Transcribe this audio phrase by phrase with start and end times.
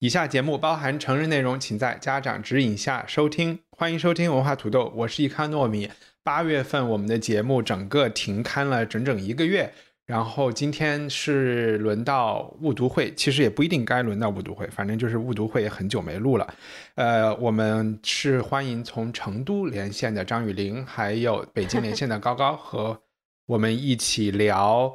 [0.00, 3.58] 以下节目包含成人内容，请在家长指引下收听。
[3.76, 5.90] 欢迎收听文化土豆，我是一康糯米。
[6.22, 9.70] 八月份我们的节目整个停刊了整整一个月，
[10.06, 16.54] 然后今天是轮到误读会，其实也不一定该轮到误读会，反正就是误读会也很久没录了。
[16.94, 22.98] 呃，我们是欢迎从成都连线的张雨玲，还有北京连线的高高，和
[23.44, 24.86] 我们一起聊《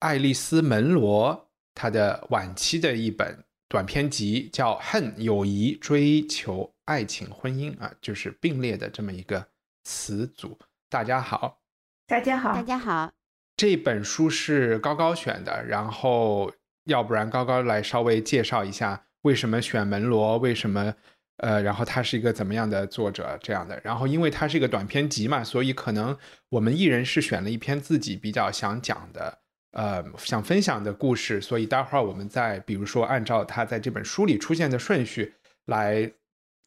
[0.00, 1.32] 爱丽丝·门罗》
[1.76, 3.44] 她的晚期的一本。
[3.72, 9.46] 短篇集叫《恨友谊追求爱情婚姻》啊，就是并列的这么一个
[9.84, 10.58] 词组。
[10.90, 11.62] 大家好，
[12.06, 13.10] 大家好，大家好。
[13.56, 16.52] 这本书是高高选的，然后
[16.84, 20.94] 要不然高高来稍微介绍一下为什么选门罗，为什么
[21.38, 23.80] 呃，然后他是一个怎么样的作者这样的。
[23.82, 26.14] 然后因为他是一个短篇集嘛，所以可能
[26.50, 29.38] 我们一人是选了一篇自己比较想讲的。
[29.72, 35.34] 呃，想分享的故事，所以待会儿我们再比如说按照他在这本书里出现的顺序
[35.66, 36.10] 来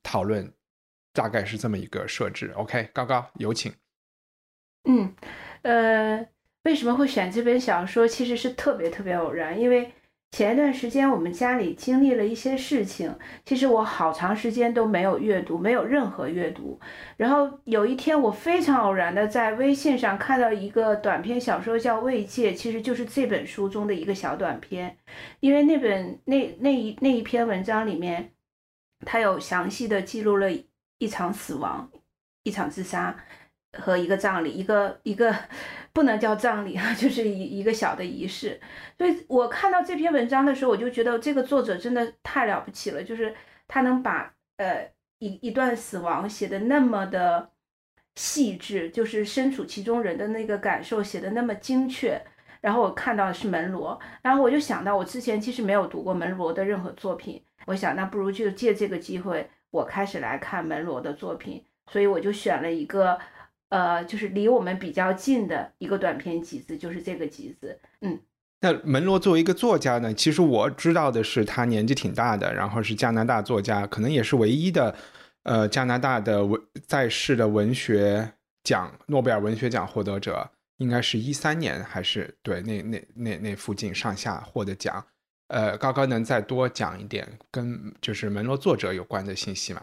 [0.03, 0.52] 讨论，
[1.14, 2.52] 大概是这么一个设置。
[2.56, 3.73] OK，高高有请。
[4.89, 5.16] 嗯，
[5.64, 6.28] 呃，
[6.64, 8.08] 为什么会选这本小说？
[8.08, 9.92] 其实是特别特别偶然，因为。
[10.31, 16.78] 前一段时间，我们家里经历了一些事情，其实我好长时间都没有阅读，没有任何阅读。
[17.16, 24.98] 然后有一天，我非常偶然的在微信上看到一个短篇小说，叫《慰藉》，其实就是这本书中的一个小短篇。
[25.40, 28.34] 因为那本那那一那一篇文章里面，
[29.06, 30.52] 它有详细的记录了
[30.98, 31.90] 一场死亡，
[32.44, 33.16] 一场自杀。
[33.78, 35.36] 和一个葬礼，一个一个
[35.95, 38.59] 不能叫葬礼啊， 就是一一个小的仪式。
[38.97, 43.33] 所以我看到这篇文章的时候，我就觉得这个作者真的太了不起了，就是
[43.66, 47.50] 他能把呃一一段死亡写的那么的
[48.16, 52.22] 细致，就是身处其中人的那个感受写的那么精确。
[52.59, 63.17] 然后我看到的是门罗，然后我就想到我之前其实没有读过门罗的任何作品，我想那不如就借这个机会，我开始来看门罗的作品，所以我就选了一个。
[63.75, 67.78] 呃，就是离我们比较近的一个短篇集子，就是这个集子。
[68.00, 68.18] 嗯，
[68.62, 74.96] 那门罗作为一个作家呢，其实我知道的是他年纪挺大的，然后是加拿大作家，可能也是唯一的，
[75.44, 78.31] 呃，加拿大的文在世的文学
[78.63, 85.06] 奖诺贝尔文学奖获得者，应该是一三年还是对那那那那附近上下获得奖。
[85.50, 89.81] 呃，高高能再多讲一点跟就是门罗作者有关的信息吗？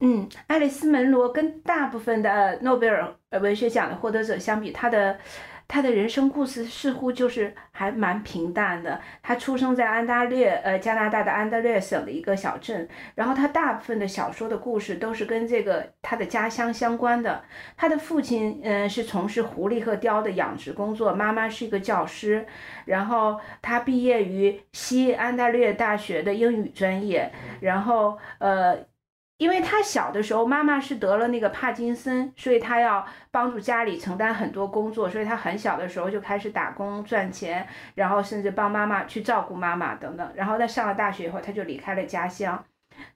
[0.00, 5.18] 嗯，爱丽丝·门罗跟大部分的诺贝尔文学奖的获得者相比，他的
[5.66, 9.00] 他的人生故事似乎就是还蛮平淡的。
[9.22, 12.86] 他出生在安大略，呃，加拿大的安大略省的一个小镇。
[13.14, 17.42] 然后他大部分的小说的故事都是跟这个他的家乡相关的。
[17.74, 22.46] 他的父亲，嗯，是从事狐狸和雕的养殖工作，妈妈是一个教师。
[22.84, 27.32] 然后他毕业于西安大略大学的英语专业。
[27.60, 28.76] 然后，呃。
[29.38, 40.32] 因为他小的时候，妈妈是得了那个帕金森，所以他要帮助家里承担很多工作，所以他很小的时候就开始打工赚钱，然后甚至帮妈妈去照顾妈妈等等。
[40.34, 42.64] 然后他上了大学以后，他就离开了家乡。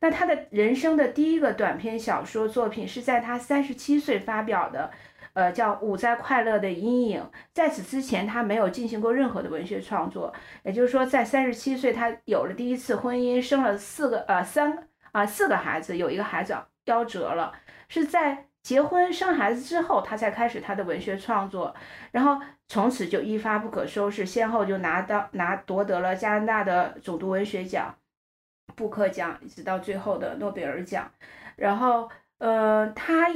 [0.01, 4.91] 那他的人生的第一个短篇小说作品是在他三十七岁发表的，
[5.33, 7.23] 呃，叫《五在快乐的阴影》。
[7.55, 10.31] 在此之前，他没有进行过任何的文学创作。
[10.65, 14.90] 也就是说，在三十七岁，他有了第一次婚姻，生了四个呃三。
[15.13, 16.57] 啊，四个孩子，有一个孩子
[16.87, 17.53] 夭折了，
[17.89, 21.75] 是在结婚生孩子之后，他才开始他的文学创作，
[22.13, 22.39] 然后
[22.69, 27.95] 从此就一发不可收拾，先后就拿到拿夺得了加拿大的总督文学奖、
[28.77, 31.11] 布克奖，一直到最后的诺贝尔奖。
[31.57, 33.29] 然后，呃，他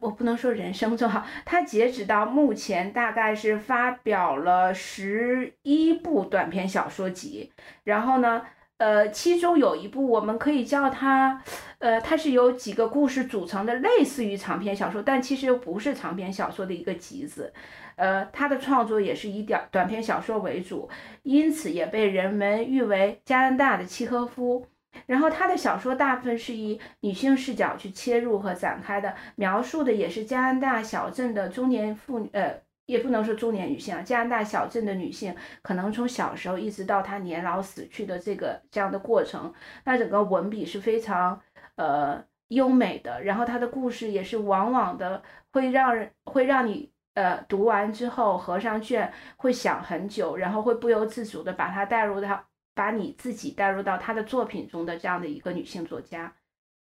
[0.00, 7.52] 我不能说人生中哈，他截止到目前大概是发表了十一部短篇小说集，
[7.84, 8.44] 然后呢。
[8.78, 11.42] 呃，其中有一部我们可以叫它，
[11.78, 17.52] 呃，它是由几个故事组成的，类似于长篇小说，但其实又不是长篇小说的一个集子。
[17.96, 20.88] 呃，他的创作也是以短短篇小说为主，
[21.24, 24.64] 因此也被人们誉为加拿大的契诃夫。
[25.06, 39.52] 然后他的小说大部分是以女性视角去切入和展开的，描述的也是加拿大小镇的中年妇女，呃，也不能说中年女性啊，加拿大小镇的女性，可能从小时候一直到她年老死去的这个这样的过程，
[39.84, 41.38] 那整个文笔是非常
[41.76, 52.42] 呃优美的，然后她的故事也是往往的会让人会让你呃读完之后合上卷会想很久，然后会不由自主的把她带入到
[52.74, 56.32] 把你自己带入到她的作品中的这样的一个女性作家。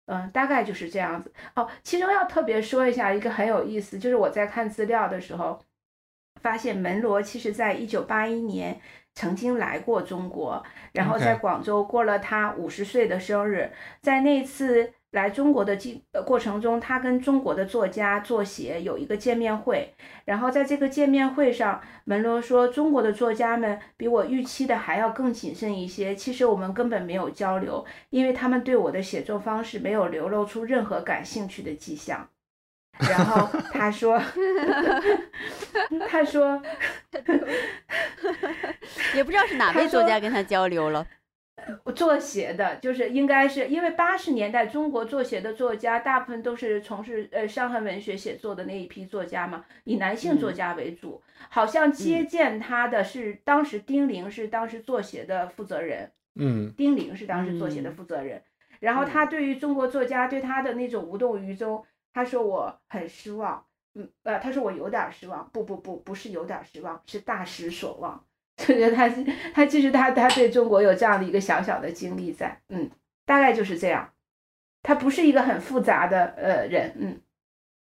[0.05, 1.67] 嗯，大概就是这样子哦。
[1.81, 5.59] 其中要特别说一下一个很有意思，就是我在看资料的时候。
[6.45, 8.80] 发现门罗其实在一九八一年
[9.15, 10.63] 曾经来过中国，
[10.94, 13.71] 然后在广州过了他五十岁的生日。
[14.00, 19.92] 在那次来中国的经过程中，他跟中国的作家作协有一个见面会。
[20.25, 26.15] 然后在这个见面会上，门罗说：“中国的作家们比我预期的还要更谨慎一些。
[26.15, 32.30] 其实我们根本没有交流，因为他们对我的写作方式没有流露出任何感兴趣的迹象。”
[33.00, 34.21] 然后他说，
[36.07, 36.62] 他说，
[39.13, 41.06] 也不知道是哪位作家跟他交流了。
[41.95, 51.21] 作协的，就是应该是因为八十年代中国作协的作家大部分都是从事呃伤痕文学写作的那一批作家嘛，以男性作家为主。
[51.50, 58.41] 好像接见他的是当时丁玲是当时作协的负责人，嗯，丁玲是当时作协的负责人。
[58.80, 61.83] 然后他对于中国作家对他的那种无动于衷。
[62.15, 63.62] 他说我很失望，
[63.94, 68.23] 嗯呃，他说我有点失望，不不不，不是有点失望，是大失所望。
[68.56, 69.09] 就觉得他
[69.53, 72.89] 他其实他他对中国有这样的一个小小的经历在，嗯，
[73.25, 74.13] 大概就是这样。
[74.81, 77.19] 他不是一个很复杂的呃人，嗯。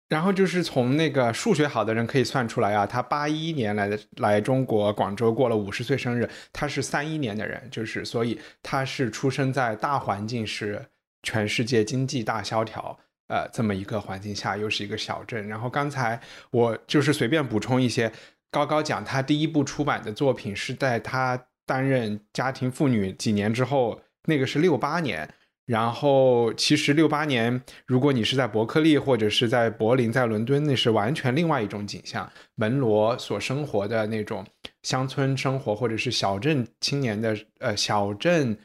[0.09, 10.83] 然后就是从那个数学好的人可以算出来啊，他八一年来的来中国广州过了五十岁生日，他是三一年的人，就是所以他是出生在大环境是
[11.21, 12.97] 全世界经济大萧条。
[13.33, 15.47] 呃，这么一个环境下，又是一个小镇。
[15.47, 16.21] 然后刚才
[16.51, 18.11] 我就是随便补充一些，
[18.51, 25.27] 高高讲他第一部出版的作品是在他担任家庭妇女几年之后，那个是六八年。
[25.65, 32.31] 然后其实六八年，如果你是在伯克利或者是在柏林、在伦敦，那是完全另外一种景象。
[32.53, 34.45] 门罗所生活的那种
[34.83, 38.55] 乡村生活，或者是小镇青年的呃小镇，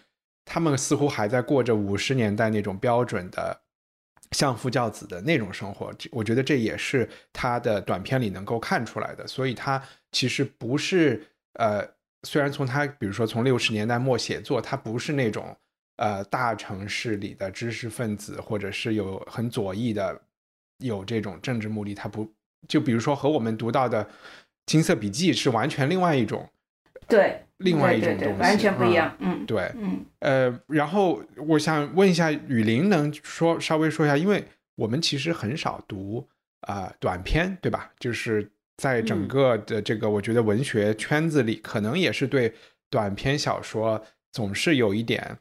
[0.45, 3.63] 他们似乎还在过着五十年代那种标准的。
[4.33, 9.27] 相夫教子的那种生活，我觉得这也是他的短片里能够看出来的。
[9.27, 9.83] 所以，他
[10.13, 11.83] 其实不是呃，
[12.25, 15.57] 虽然从他比如说从六十年代末写作，他不是那种
[15.97, 20.21] 呃大城市里的知识分子，或者是有很左翼的
[20.79, 21.95] 有这种政治目的。
[21.95, 22.31] 他不
[22.69, 24.05] 就比如说和我们读到的
[24.67, 26.49] 《金色笔记》是完全另外一种。
[27.07, 29.15] 对，另外一种东西，完全不一样。
[29.19, 34.45] 嗯，对，嗯，呃，然后我想问一下雨林，能说稍微说一下，因为
[34.77, 36.27] 我们其实很少读
[36.63, 37.91] 啊短篇，对吧？
[37.99, 42.53] 就是在整个的这个，我觉得文学圈子里，可能也是对
[42.91, 44.01] 短篇小说
[44.33, 45.37] 总是有一点，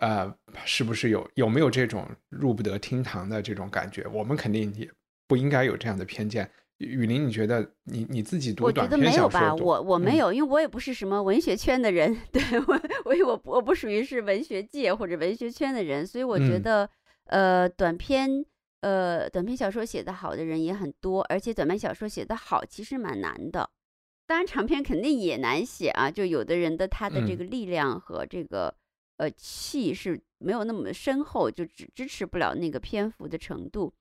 [0.00, 0.34] 呃，
[0.64, 4.06] 是不是有有没有这种入不得厅堂的这种感觉？
[4.10, 4.88] 我们肯定也
[5.26, 6.48] 不应该有这样的偏见。
[6.78, 9.24] 雨林，你觉得你你自己读短篇小说？
[9.26, 16.88] 我觉得没有吧，我我没有，因为我也不是什么文学圈的人， 对我我我我不属于是文学界或者文学圈的人，所以我觉得，
[17.24, 18.44] 呃，短篇
[18.82, 23.68] 呃短篇小说写得好的人也很多，而且短篇小说写得好其实蛮难的，
[24.24, 28.72] 当然长篇肯定也难写啊，就有的人的他的这个力量和这个
[29.16, 33.92] 呃气是没有那么深厚，就支支持不了那个篇幅的程度，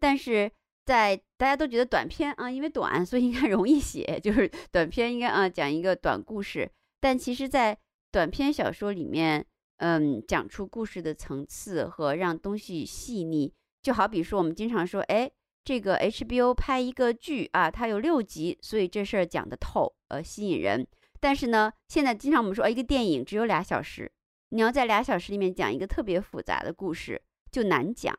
[0.00, 0.50] 但是。
[0.84, 6.70] 在大家都觉得短篇啊，因为短，所以应该 容易写，就是短篇应该啊讲一个短故事。
[7.00, 7.78] 但其实，在
[8.12, 9.44] 短篇小说里面，
[9.78, 15.30] 嗯，讲出故事的层次和让东西细腻，就好比说我们经常说，哎，
[15.64, 20.86] 这个 HBO 拍一个剧啊，它有六集，所以这事儿讲得透，呃，吸引人。
[21.20, 24.12] 但是呢，现在经常我们说，一个电影只有俩小时，
[24.50, 28.18] 你要在俩小时里面讲一个特别复杂的故事，就难讲。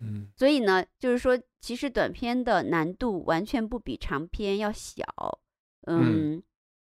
[0.00, 5.04] 嗯，所以呢，就是说，其实短篇的难度完全不比长篇要小。
[5.86, 6.42] 嗯，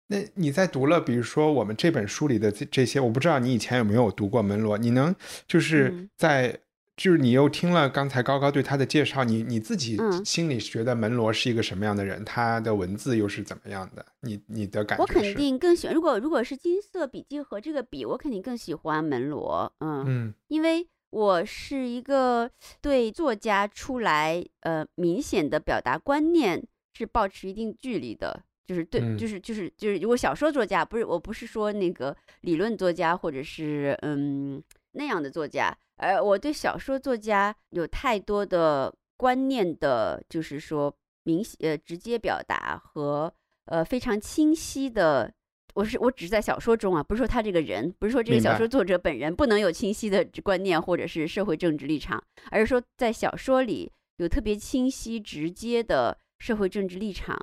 [0.07, 5.15] 那你在读了，比如说我们这本书里的这这些，我不知道你以前有没有读过门罗，你能
[5.47, 6.59] 就是在
[6.97, 12.23] 就是你又听了刚才高高对他的介绍，你你自己心里觉得门罗是一个什么样的人？
[12.25, 14.05] 他的文字又是怎么样的？
[14.21, 15.03] 你你的感觉？
[15.03, 19.71] 我肯定更喜欢，如果如果是金色笔记和这个比，我肯定更喜欢门罗。
[19.79, 20.87] 嗯嗯，因为。
[21.13, 22.49] 我是一个
[22.81, 26.65] 对作家出来，呃，明显的表达观念
[26.95, 34.61] 是保持一定距离的，就是对，就是就是就是，如果小说作家不是，我不是说那个理论作家或者是嗯
[34.93, 40.91] 那样的作家，而我对小说作家有太多的观念的，就是说
[41.21, 43.31] 明呃直接表达和
[43.65, 45.31] 呃非常清晰的。
[45.73, 57.37] 我是我只是在小说中啊，不是说他这个人，不是说这个小说作者本人不能有清晰的观念或者是社会政治立场，而是说在小说里有特别清晰直接的社会政治立场。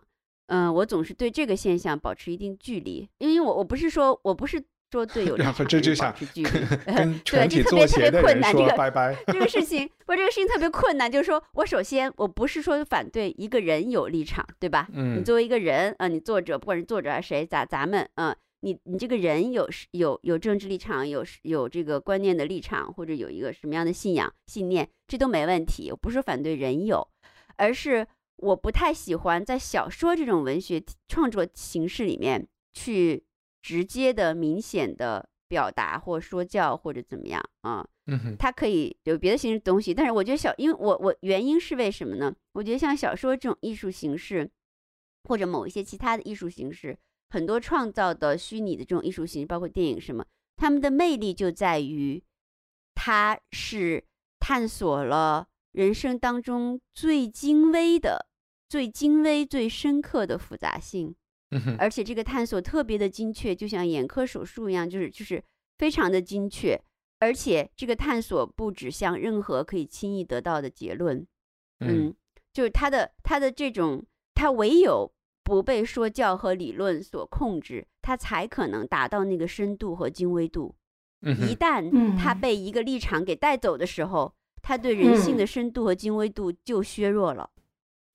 [0.46, 4.60] 嗯，我总是对这个现象保持一定距离，因为我我不是说我不是
[4.90, 6.14] 说对有 然后这就想
[6.85, 8.52] 跟 对，体特别特别困难。
[8.52, 14.88] 这个拜拜，这个事情不，这个事情特别困难，就是说我首先我不是说反对一个人有立场，对吧？
[14.92, 25.90] 嗯，你作为一个人啊，你作者不管是作者还是谁，咱咱们嗯，你你这个人有有有政治立场，有有这个观念的立场，或者有一个什么样的信仰信念，这都没问题。
[25.90, 27.06] 我不是反对人有，
[27.56, 28.06] 而是。
[28.42, 33.23] 我不太喜欢在小说这种文学创作形式里面去
[33.62, 37.86] 直接的、明显的表达或说教或者怎么样啊？
[38.06, 42.34] 嗯它可以有别的形式东西，但是我觉得小，因为我我原因是为什么呢？
[42.52, 44.50] 我觉得像小说这种艺术形式，
[45.24, 46.98] 或者某一些其他的艺术形式，
[47.28, 50.24] 很多创造的虚拟的这种艺术形式，包括电影什么，
[50.56, 52.22] 他们的魅力就在于，
[52.94, 54.04] 它是
[54.38, 58.26] 探索了人生当中最精微的。
[58.68, 61.16] 最精微、最深刻的复杂性，
[61.78, 65.42] 而且这个探索特别的精确，就像眼科手术一样，就是就是
[65.78, 66.80] 非常的精确。
[67.19, 71.26] 而且这个探索不指向任何可以轻易得到的结论，
[71.80, 72.14] 嗯，
[72.52, 74.02] 就是他的他的这种，
[74.35, 75.12] 他唯有
[75.45, 80.75] 不被说教和理论所控制，他才可能达到那个深度和精微度。
[81.23, 87.50] 一旦他被一个立场给带走的时候，他对人性的深度和精微度就削弱了。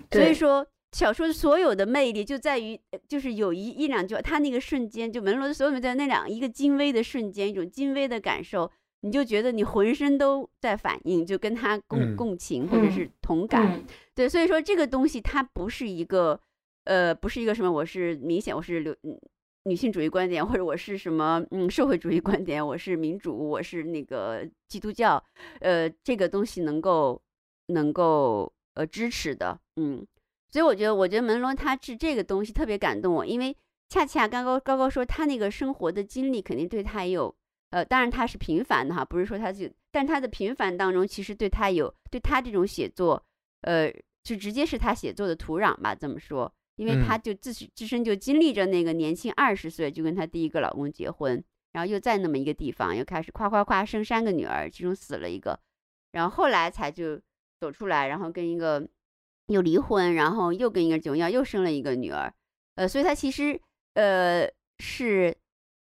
[0.10, 8.72] 所以说，小说所有的魅力就在于，就是有一一两句，他那个瞬间，就门罗的所有在那两一个精微的瞬间，一种精微的感受，
[9.02, 13.84] 你就觉得你浑身都在反应，就跟他共共情或者是同感。
[14.14, 16.40] 对，所以说这个东西它不是一个，
[16.86, 18.96] 呃，不是一个什么，我是明显我是流
[19.66, 25.22] 女性主义观点，或者我是什么嗯社会主义观点，我是民主，我是那个基督教，
[25.60, 27.22] 呃，这个东西能够
[27.68, 28.50] 能够。
[28.78, 30.06] 呃，支持的，嗯，
[30.56, 33.54] 所以我觉得，我觉得门罗他治这个东西特别感动我，因为
[33.90, 37.36] 恰恰刚刚高高说他那个生活的经历肯定对他也有，
[37.72, 43.22] 呃，当然他是平凡的哈，不是说他就，但他的平凡当中其实对他有，对他这种写作，
[43.64, 43.92] 呃，
[44.24, 51.44] 就直接是他写作的土壤吧，这么说，因为他就自自身就经历着那个年轻二十岁就跟他第一个老公结婚，
[51.74, 55.60] 然后又在那么一个地方又开始夸夸夸生三个女儿，其中死了一个，
[56.14, 57.20] 然后后来才就。
[57.58, 58.86] 走出来，然后跟一个
[59.48, 62.34] 又离婚，然后又跟一个九幺又生了一个女儿，
[62.76, 63.60] 呃，所以她其实
[63.94, 64.50] 呃
[64.80, 65.36] 是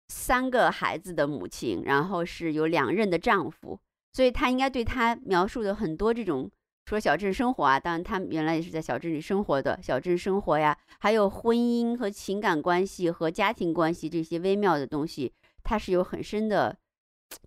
[0.10, 3.80] 三个孩子的母亲，然后是有两任的丈夫，
[4.14, 6.52] 所以她应该对她描述的很多这种
[6.86, 15.34] 说小镇生活啊，当然她原来也是在小镇里生活的，小镇生活呀，还有婚姻和情感关系和家庭关系这些微妙的东西，
[15.64, 16.78] 她是有很深的，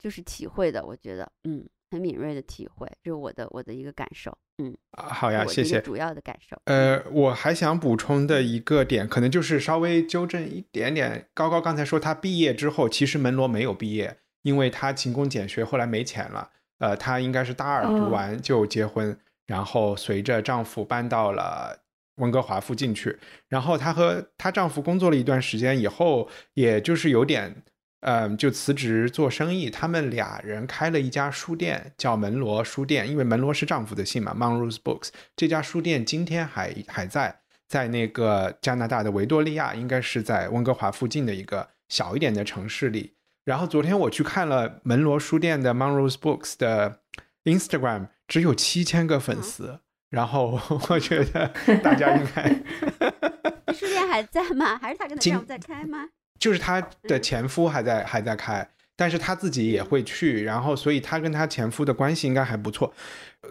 [0.00, 1.68] 就是体会的，我觉得，嗯。
[1.90, 5.80] 很敏锐的体会，就是我的我的一个感受，嗯，好呀，谢谢。
[5.80, 11.28] 主要的感受，呃，我还想补充的一个点，可能就是稍微纠正一点点。
[11.32, 16.50] 高高刚才说他毕业之后，其实门罗没有毕业，因为他勤工俭学，后来没钱了。
[16.78, 21.76] 呃，她应该是大二读完就结婚，然后随着丈夫搬到了
[22.16, 23.18] 温哥华附近去。
[23.48, 27.62] 然后她和她丈夫工作了一段时间以后，也就是有点。
[28.00, 29.68] 嗯，就辞职做生意。
[29.68, 35.08] 他们俩人开了一家书店，叫门罗书店，因为门罗是丈夫的姓嘛，Monrose Books。
[35.34, 43.14] 这家书店今天还还在，在那个加拿大的维多利亚，应该是在温哥华附近的一个小一点的城市里。
[43.44, 47.00] 然后昨天我去看了门罗书店的 Monrose Books 的
[47.44, 49.80] Instagram，只有七千个粉丝。
[50.10, 51.52] 然后我觉得
[51.82, 52.48] 大家应该，
[53.74, 54.78] 书店还在吗？
[54.78, 56.08] 还是他跟他丈夫在开吗？
[56.38, 62.92] 就是她的前夫还在还在开，但是她自己也会去，然后所以她跟她前夫的关系应该还不错，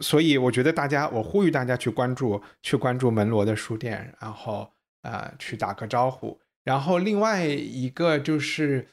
[0.01, 6.39] 所以我觉得大家，我呼吁大家去关注去关注门罗的书店，然后呃去打个招呼。
[6.63, 8.87] 然后另外一个就是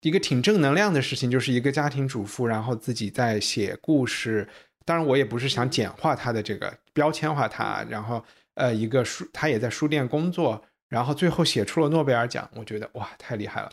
[0.00, 4.48] 一个挺正能量的事情，就是一个家庭主妇，然后自己在写故事。
[4.84, 10.62] 当然我也不是想简化她的这个标签化她，然后呃一个书，她也在书店工作。
[10.88, 13.70] 然后最后写出了诺贝尔奖，我觉得哇，太厉害了！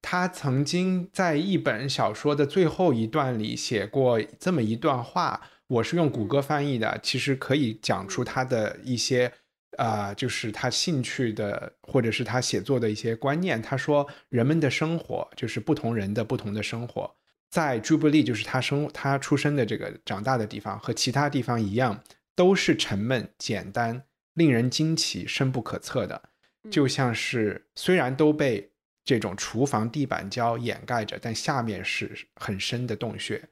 [0.00, 9.30] 他曾经在一本小说的最后一段里写过这么一段话，我是用谷歌翻译的，其实可以讲出他的一些，
[9.76, 13.60] 呃，就是他兴趣的或者是他写作的一些观念。
[13.60, 17.14] 他说，人们的生活就是不同人的不同的生活，
[17.50, 22.02] 在朱布利就是他生他出生的这个长大的地方和其他地方一样，
[22.34, 26.27] 都是沉闷、简单、令人惊奇、深不可测的。
[26.70, 28.70] 就像是虽然都被
[29.04, 33.42] 这种厨房地板胶掩盖着，但下面是很深的洞穴。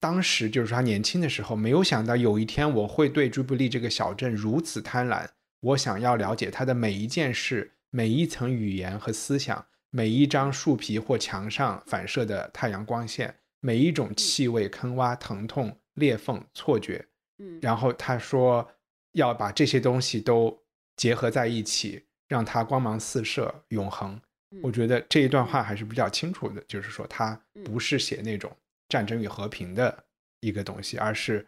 [0.00, 5.26] 当时就是他年轻的时候，没有想到有一天我会对朱布利这个小镇如此贪婪。
[5.60, 17.02] 我想要了解他的每一件事、每一层语言和思想、每一张树皮或墙上反射的太阳光线、每一种气味、坑洼、疼痛、裂缝、错觉。
[17.38, 18.70] 嗯，然后他说
[19.12, 20.62] 要把这些东西都
[20.96, 24.20] 结合在一起，让它光芒四射、永恒。
[24.62, 28.56] 我觉得这一段话还是比较清楚的，就是说他不是写那种
[28.88, 30.04] 战争与和平的
[30.38, 31.44] 一个东西，而是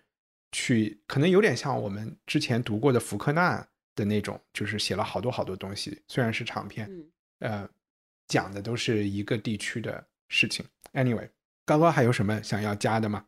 [0.50, 3.64] 去可能有点像我们之前读过的福克纳
[3.95, 6.90] 的那种，就是写了好多好多东西，虽然是长篇，
[7.38, 7.68] 呃，
[8.26, 10.66] 讲的都是一个地区的事情。
[10.92, 11.28] Anyway，
[11.64, 13.25] 高高还有什么想要加的吗？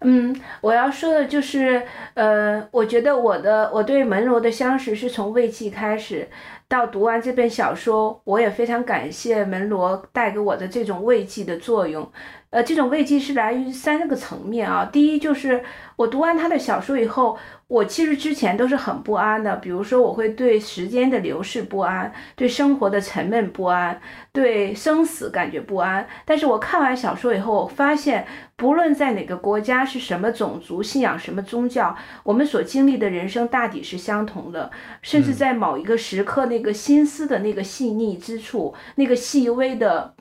[0.00, 1.82] 嗯，我要说的就是，
[2.14, 6.28] 呃，我觉得我的我对门罗的相识是从魏晋开始，
[6.68, 12.10] 到读完这本小说，我也非常感谢门罗带给我的这种慰藉的作用。
[12.50, 14.88] 呃，这种慰藉是来于三个层面啊。
[14.90, 15.62] 第一就是
[15.96, 17.38] 我读完他的小说以后。
[17.68, 26.06] 我其实之前都是很不安的，比如说我会对时间的流逝不安，对生活的沉闷不安，对生死感觉不安。
[26.24, 34.70] 但是我看完小说以后，我发现不论在哪个国家，是什么种族，信仰什么宗教，我们所经历的人生大抵是相同的，
[35.02, 40.14] 甚至在某一个时刻，那个心思的那个细腻之处，那个细微的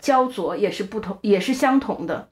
[0.00, 2.30] 焦灼也是不同，也是相同的。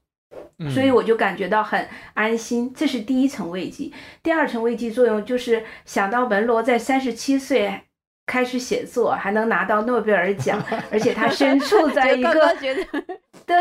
[0.75, 3.93] 所以我就感觉到很安心，这是第一层慰藉。
[4.25, 7.83] 第二层慰藉作用就是想到文罗在三十七岁
[8.29, 12.55] 开始写作，还能拿到诺贝尔奖， 而且他身处 在一个
[13.47, 13.57] 对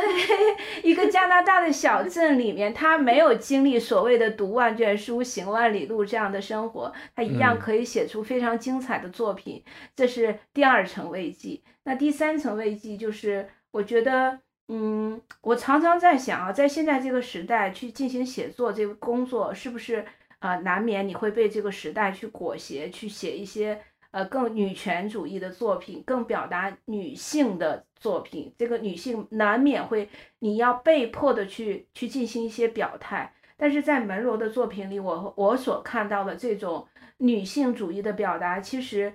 [0.83, 9.63] 一个加拿大的小镇里面，他没有经历所谓的读万卷书、行万里路这样的生活，他一样可以写出非常精彩的作品。
[9.95, 11.62] 这是第二层慰藉。
[11.86, 14.39] 那第三层慰藉就是我觉得。
[14.69, 20.03] 嗯，我常常在想啊，在现在这个时代去进行写作这个工作，是不是
[20.39, 23.80] 呃难免你会被这个时代去裹挟，去写一些
[24.17, 28.51] 呃更女权主义的作品，更表达女性的作品？
[28.58, 33.32] 这个女性难免会，你要被迫的去去进行一些表态。
[33.56, 39.13] 但是在门罗的作品里，我我所看到的这种女性主义的表达，其实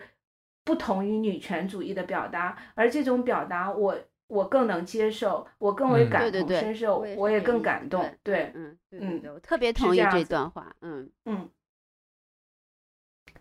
[0.65, 3.99] 不同于女权主义的表达，而这种表达我。
[4.29, 8.03] 我更能接受，我更为感同身受，我也更感动。
[8.23, 10.75] 对，嗯嗯，我特别同意这段话。
[10.81, 11.51] 嗯嗯，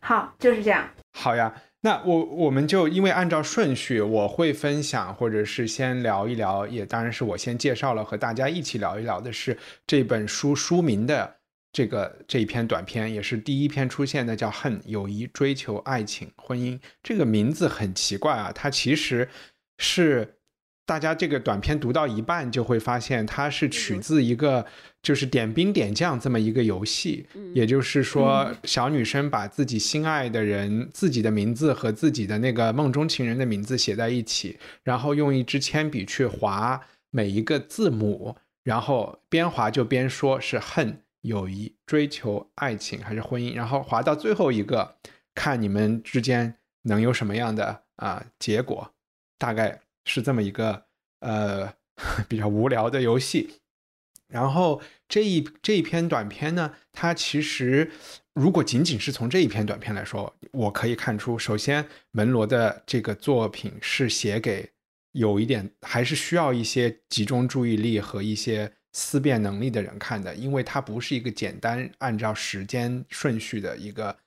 [0.02, 0.90] 好，就是这样。
[1.14, 11.38] 好呀，那我我们就因为按照顺序，我会分享或者是先聊一聊，也当然是我先介绍了，和大家一起聊一聊的是这本书书名的
[11.72, 16.78] 这个这一篇短篇，也是第一篇出现的，叫《恨、友谊、追求、爱情、婚姻》。
[17.02, 19.30] 这个名字很奇怪啊，它其实
[19.78, 20.36] 是。
[20.92, 24.66] 大家这个短片读到一半就会发现，它是取自一个
[25.02, 44.98] 就是点兵点将这么一个游戏，也就是说，小女生把自己心爱的人自己的名字和自己的那个梦中情人的名字写在一起，然后用一支铅笔去划每一个字母，然后边划就边说是恨、友谊、追求、爱情还是婚姻，然后划到最后一个，
[45.34, 48.92] 看你们之间能有什么样的啊结果，
[49.38, 49.80] 大概。
[50.06, 50.86] 是这么一个
[51.20, 51.74] 呃
[52.28, 53.60] 比较无聊的游戏，
[54.28, 57.92] 然后这一这一篇短片呢，它其实
[58.34, 64.72] 如果仅仅是从这一篇短片来说，我可以看出，首先门罗的这个作品是写给
[65.12, 74.18] 有一点还是需要一些集中注意力和一些思辨能力的人看的，因为它不是一个简单按照时间顺序的一个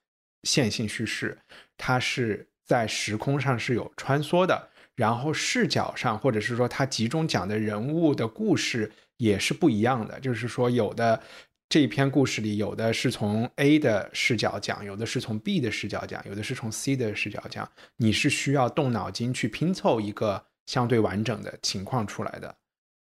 [0.45, 1.39] 线性叙事，
[1.77, 4.71] 它是在时空上是有穿梭的。
[4.97, 10.21] 然后视角上，或者是说他集中讲的人物的故事也是不一样的。
[10.21, 11.21] 就是说，有的
[11.69, 17.69] 这篇故事里，有的是从 A 的视角讲，有的是从 B 的视角讲，有的是从 C 的视角讲。
[17.97, 22.55] 你是需要动脑筋去拼凑一个相对完整的情况出来的。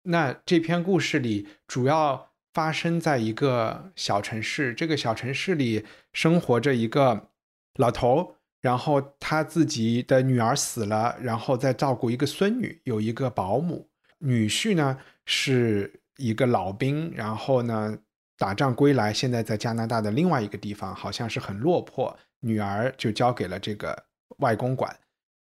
[0.04, 7.30] 那这篇故事里主要发生在一个小城市，这个小城市里生活着一个
[7.76, 8.38] 老头。
[8.64, 13.90] 然后他自己的女儿死了，然后再照顾一个孙女，有一个保姆。
[14.20, 17.98] 女婿呢是一个老兵，然后呢
[18.38, 22.18] 打仗归来，现在在加拿大的另外一个地方，好像是很落魄。
[22.40, 24.06] 女儿就交给了这个
[24.38, 24.98] 外公管。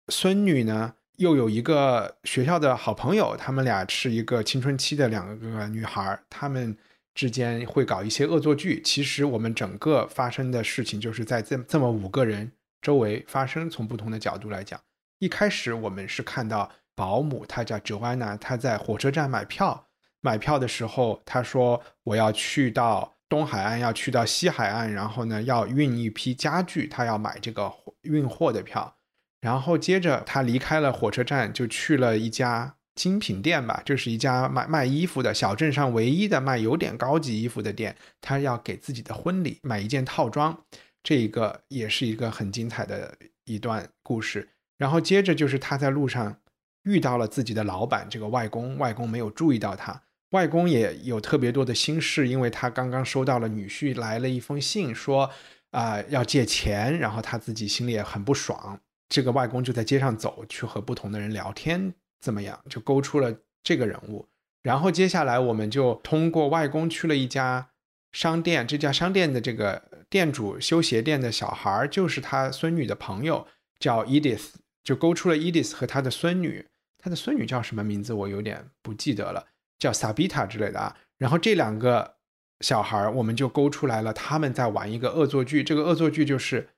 [0.10, 6.78] 孙女呢又有一个学校的好朋友，他们俩是一个青春期的两个女孩，他们
[7.14, 8.82] 之间会搞一些恶作剧。
[8.82, 12.52] 其实我们整个发生的事情就是在这这么五个人。
[12.86, 14.80] 周围发生，从不同的角度来讲。
[15.18, 19.88] 一开始我们是看到保姆，她叫 Joanna，她在火车站买票，
[20.22, 28.98] 买票的时候她说我要去到东海岸，要去到西海岸，然后呢要运一批家具，她要买这个运货的票。
[29.42, 37.96] 然后接着她离开了火车站，就去了一家精品店吧，这是一家卖卖衣服的，小镇上唯一的卖有点高级衣服的店。
[38.22, 40.64] 她要给自己的婚礼买一件套装，
[41.06, 44.50] 这一个也是一个很精彩的一段故事。
[44.76, 46.36] 然后接着就是他在路上
[46.84, 55.30] 遇到了自己的老板，这个外公，外公没有注意到他，外公也有特别多的心事，因为他刚刚收到了女婿来了一封信，说
[55.70, 58.82] 啊要借钱，然后他自己心里也很不爽。
[59.08, 64.28] 这个外公就在街上走去和不同的人聊天，怎么样，就勾出了这个人物。
[64.64, 67.70] 然后接下来我们就通过外公去了一家
[68.12, 73.46] 商店，这家商店的这个店主修鞋店的小孩就是他孙女的朋友，
[73.80, 74.54] 叫 Edith。
[74.82, 76.66] 就勾出了伊迪丝和他的孙女，
[76.98, 78.14] 他的孙女叫什么名字？
[78.14, 79.48] 我有点不记得了，
[79.78, 80.96] 叫萨比塔之类的啊。
[81.18, 82.18] 然后这两个
[82.62, 85.62] 小孩我们就勾出来了，他们在玩一个恶作剧。
[85.62, 86.70] 这个恶作剧就是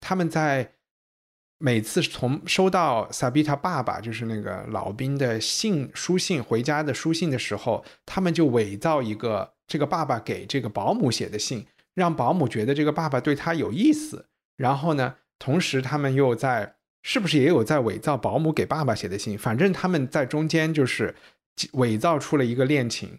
[0.00, 0.72] 他们在
[1.58, 14.26] 每次从收到萨比塔爸爸，就是那个老兵的信书信回家的书信的时候，他们就伪造一个这个爸爸给这个保姆写的信，让保姆觉得这个爸爸对他有意思。
[14.56, 16.76] 然后呢，同时他们又在。
[17.06, 19.36] 是不是也有在伪造保姆给爸爸写的信？
[19.36, 21.14] 反正他们在中间就是
[21.72, 23.18] 伪造出了一个恋情，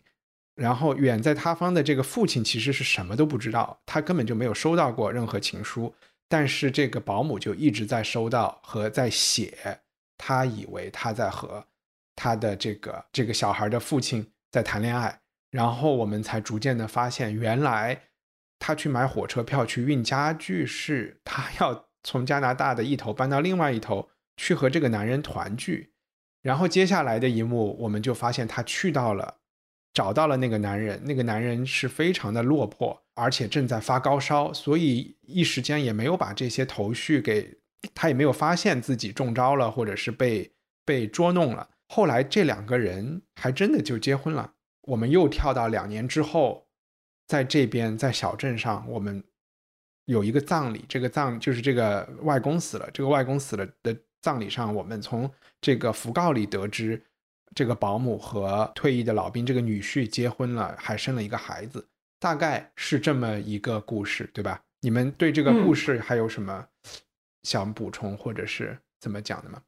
[0.56, 5.94] 然后远在他方的这个父亲其实是什么都不知道，他根本就没有收到过任何情书。
[6.28, 9.82] 但是这个保姆就一直在收到和在写，
[10.18, 11.64] 他以为他在和
[12.16, 15.20] 他的这个这个小孩的父亲在谈恋爱，
[15.52, 18.02] 然后我们才逐渐的发现，原来
[18.60, 21.86] 他去买火车票去运家具是他要。
[22.08, 25.92] 从加拿大的一头搬到另外一头去和这个男人团聚，
[26.44, 29.38] 然后接下来的一幕，我们就发现他去到了，
[29.92, 37.58] 找到了那个男人，那个男人是非常的落魄，而且正在发高烧，所以一时间也没有把这些头绪给，
[37.96, 40.54] 他也没有发现自己中招了，或者是被
[40.86, 41.68] 被捉弄了。
[41.88, 44.54] 后来这两个人还真的就结婚了。
[44.84, 46.65] 我们又跳到两年之后，
[47.28, 49.24] 在这边在小镇上，我们。
[50.08, 52.88] 有一个葬礼，这个葬就是这个外公死了。
[52.94, 55.28] 这个外公死了的葬礼上，我们从
[55.60, 57.02] 这个讣告里得知，
[57.56, 61.84] 这个保姆和退役的老兵这个女婿结婚了，还生了一个孩子，
[62.20, 64.62] 大概是这么一个故事，对吧？
[64.82, 66.64] 你们对这个故事还有什么
[67.42, 69.60] 想补充或者是怎么讲的吗？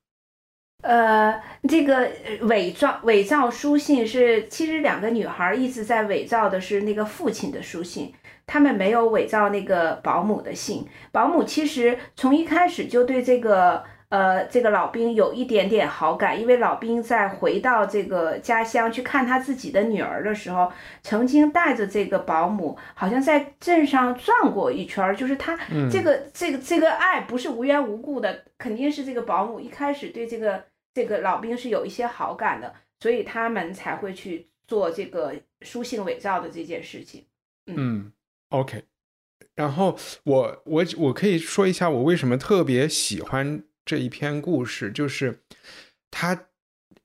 [0.81, 2.09] 呃，这个
[2.41, 8.13] 伪造伪造书信是，其实两个女孩一直在伪造的是那个父亲的书信。
[8.45, 25.57] 他们没有伪造那个保姆的信，保姆其实从一开始就对这个呃这个老兵有一点点好感，因为老兵在回到这个家乡去看他自己的女儿的时候，曾经带着这个保姆，好像在镇上转过一圈儿，就是他
[25.91, 37.25] 这个这个这个爱不是无缘无故的，肯定是这个保姆一开始对这个这个老兵是有一些好感的，所以他们才会去做这个书信伪造的这件事情，
[37.65, 38.11] 嗯。
[38.49, 38.83] OK，
[39.55, 45.39] 然后我我我可以说一下我为什么特别喜欢这一篇故事，就是
[46.11, 46.39] 它，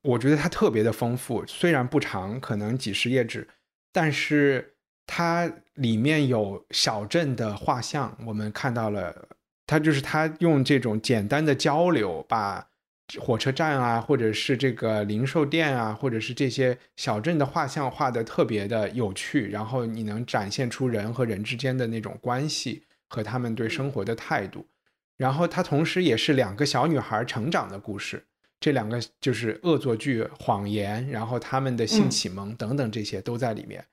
[0.02, 3.48] 我觉得它特别的丰富，虽然不长，可能几十页纸，
[3.92, 4.74] 但是
[5.06, 9.28] 它里面有小镇的画像，我们看到了，
[9.66, 12.68] 它就是它用这种简单的交流把。
[13.20, 24.66] 火车站啊，或者是这个零售店啊，或者是这些小镇的画像画的特别的有趣，然后你能展现出人和人之间的那种关系和他们对生活的态度。
[25.22, 28.24] 然后它同时也是两个小女孩成长的故事，
[28.58, 33.84] 这两个就是恶作剧、谎言，然后他们的性启蒙等等这些都在里面。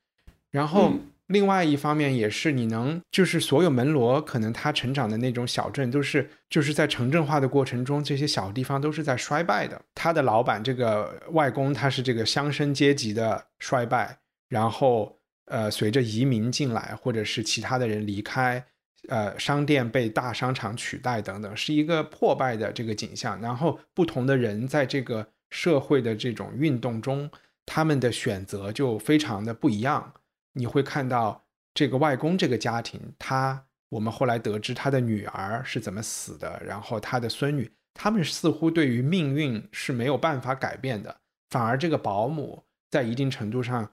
[0.50, 0.94] 然后。
[1.30, 9.80] 另外一方面也是，你能就是所有门罗可能他成长的那种小镇都是就是在城镇化的过程中，这些小地方都是在衰败的。
[9.94, 18.65] 他的老板这个外公他是这个乡绅阶级的衰败，然后呃随着移民进来或者是其他的人离开，
[19.08, 23.40] 呃商店被大商场取代等等，是一个破败的这个景象。
[23.42, 27.30] 然后不同的人在这个社会的这种运动中，
[27.66, 30.14] 他们的选择就非常的不一样。
[30.54, 43.92] 你会看到这个外公这个家庭，他我们后来得知他的女儿是怎么死的，然后他的孙女，他们似乎对于命运是没有办法改变的，反而这个保姆在一定程度上，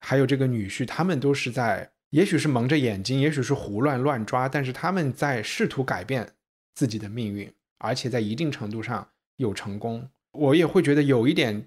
[0.00, 6.34] 还有这个女婿，他们都是在，也许是蒙着眼睛，也许是胡乱乱抓，但是他们在试图改变
[6.74, 10.08] 自己的命运，而且在一定程度上有成功。
[10.32, 11.66] 我也会觉得有一点，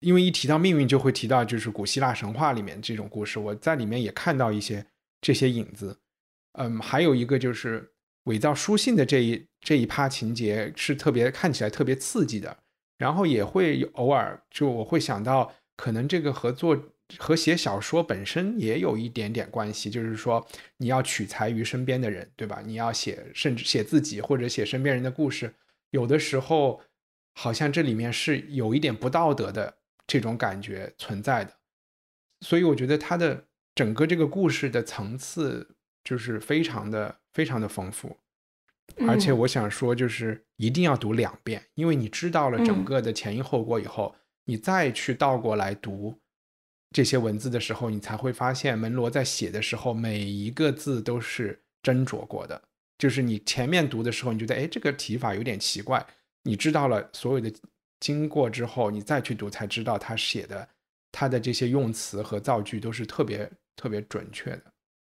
[0.00, 4.86] 因为一提到命运，就会提到就是古希腊神话里面这种故事，我在里面也看到一些
[5.20, 6.00] 这些影子。
[6.54, 7.92] 嗯，还有一个就是
[8.24, 12.56] 伪造书信的这一这一趴情节是特别看起来特别刺激的，
[12.98, 16.76] 然后也会偶尔就我会想到，可能这个合作
[17.18, 20.46] 和写小说本身也有一点点关系，就是说
[20.78, 22.62] 你要取材于身边的人，对吧？
[22.64, 25.54] 你要写甚至写自己或者写身边人的故事，
[25.90, 26.80] 有的时候
[27.34, 31.52] 好像这里面是有一点不道德的这种感觉存在的，
[32.40, 35.72] 所以我觉得他的整个这个故事的层次。
[36.06, 38.16] 就是非常的非常的丰富，
[39.08, 44.14] 而且我想说，就是一定要读两遍，因为你知道了整个的前因后果以后，
[44.44, 46.20] 你再去倒过来读
[46.96, 52.58] 这些文字的时候，你才会发现门罗在写的时候每一个字都是斟酌过的。
[52.96, 56.02] 就是你前面读的时候，你觉得哎这个提法有点奇怪，
[56.44, 57.52] 你知道了所有的
[58.00, 60.66] 经过之后，你再去读才知道他写的
[61.12, 64.62] 他的这些用词和造句都是特别特别准确的。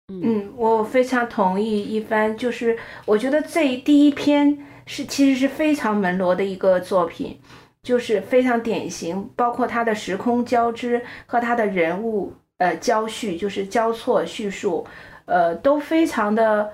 [0.08, 7.40] 嗯，我非常同意一番，就是我觉得这第一篇是其实是非常门罗的一个作品，
[7.88, 14.86] 就是非常典型，包括它的时空交织和它的人物呃交叙，就是交错叙述，
[15.24, 16.74] 呃都非常的。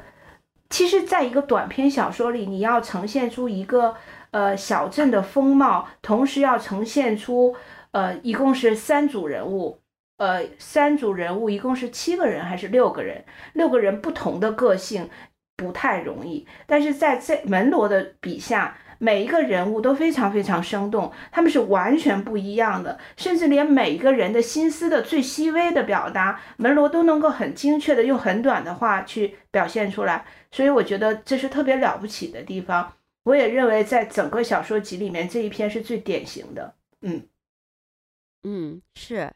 [0.72, 3.94] 其实，在一个短篇小说里，你要呈现出一个
[4.32, 7.56] 呃小镇的风貌，同时要呈现出
[7.92, 9.78] 呃一共是三组人物。
[10.18, 13.24] 呃，三组人物一共是七个人还是六个人？
[13.54, 15.08] 六个人不同的个性
[15.56, 32.94] 不太容易，但是在这门罗的笔下，每一个人物都非常非常生动，他们是完全不一样的，甚至连每一个人的心思的最细微的表达，门罗都能够很精确的用很短的话去表现出来，所以我觉得这是特别了不起的地方。
[33.24, 36.74] 我也认为在整个小说集里面，这一篇是最典型的。
[37.02, 37.28] 嗯
[38.44, 39.30] 嗯，是。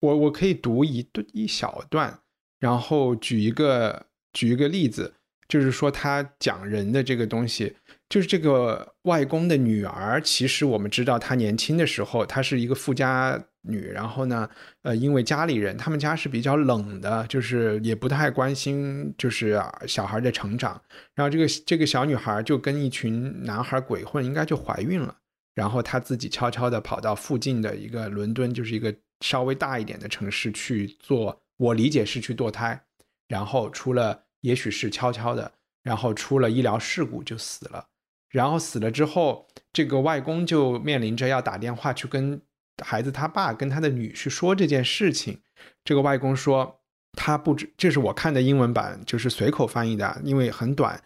[0.00, 2.18] 我我可以读一段一小段，
[2.58, 5.14] 然后举一个举一个例子，
[5.46, 7.76] 就是说他讲人的这个东西，
[8.10, 14.46] 就是这个外公的女儿，其实我们知道她年轻的时候，她是一个富家女，然后呢，
[14.82, 20.78] 呃，因为家里人他们家是比较冷的，就是也不太关心就是小孩的成长，
[21.14, 25.16] 然后这个这个小女孩就跟一群男孩鬼混，应该就怀孕了，
[25.54, 28.94] 然后她自己悄悄的跑到附近的一个伦敦，就是一个。
[29.22, 32.82] 稍微大一点的城市去做，我理解是去堕胎，
[33.28, 37.86] 然后出了，也许是悄悄的，然后出了医疗事故就死了，
[38.30, 42.40] 然后死了之后，这个外公就面临着要打电话去跟
[42.82, 45.40] 孩子他爸跟他的女婿说这件事情。
[45.84, 46.80] 这个外公说
[47.12, 51.02] 他不知，这是我看的英文版，就是随口翻译的，因为很短。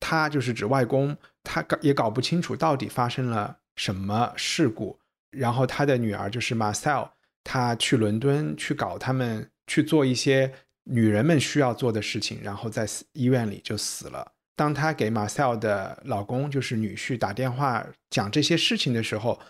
[0.00, 4.98] 他就是指外公，他搞也搞不清楚到底发生了什么事故。
[5.30, 7.10] 然后他的女儿就是 Marcel。
[7.44, 10.52] 他去伦敦去搞他们去做一些
[10.84, 14.32] 女人们需要做的事情，然后在医院里就死了。
[14.58, 19.40] 当他给马塞尔的老公，就是女婿打电话讲这些事情的时候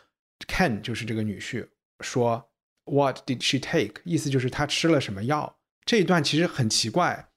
[0.46, 1.66] ，Ken 就是这个女婿
[2.00, 2.50] 说
[2.84, 5.56] ：“What did she take？” 意思就是她吃了什么药。
[5.86, 7.30] 这一段其实很奇怪，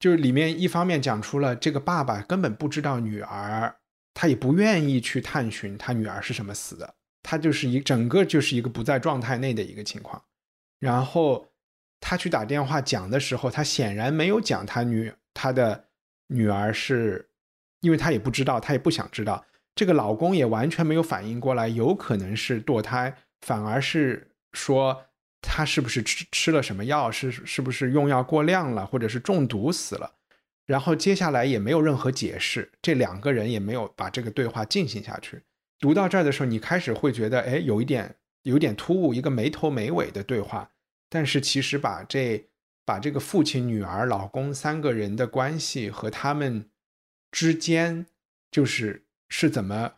[0.00, 3.76] 就是里面一方面讲出了这个爸爸根本不知道女儿，
[4.12, 6.96] 他也不愿意去探寻他女儿是什么死的。
[7.22, 10.20] 他就是一整个就是一个不在状态内的一个情况，
[10.80, 11.46] 然后
[12.00, 15.87] 他去打电话讲的时候，他显然没有讲他女他的
[16.28, 17.28] 女儿是，
[17.80, 19.44] 因为她也不知道，她也不想知道。
[19.74, 25.04] 这个老公也完全没有反应过来，有可能是堕胎，反而是说
[25.40, 30.14] 他是不是吃吃了什么药，是是不是用药过量了，或者是中毒死了。
[30.66, 35.40] 然后接下来也没有任何解释，这两个人也没有把这个对话进行下去。
[35.78, 40.68] 读到这儿的时候，你开始会觉得，哎，有一点，有点突兀，一个没头没尾的对话。
[41.08, 42.47] 但是其实把这
[42.88, 46.70] 把这个父亲、女儿、老公三个人的关系和他们
[47.30, 48.06] 之间，
[48.50, 49.92] 就是是怎么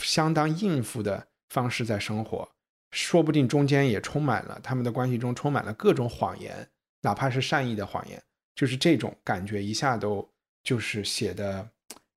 [0.00, 2.48] 相当应付的方式在生活，
[2.92, 6.68] 说不定中间也充满了他们的关系中充满了各种谎言，
[7.02, 8.22] 哪怕是善意的谎言，
[8.54, 10.30] 就是这种感觉一下都
[10.62, 11.68] 就是写的，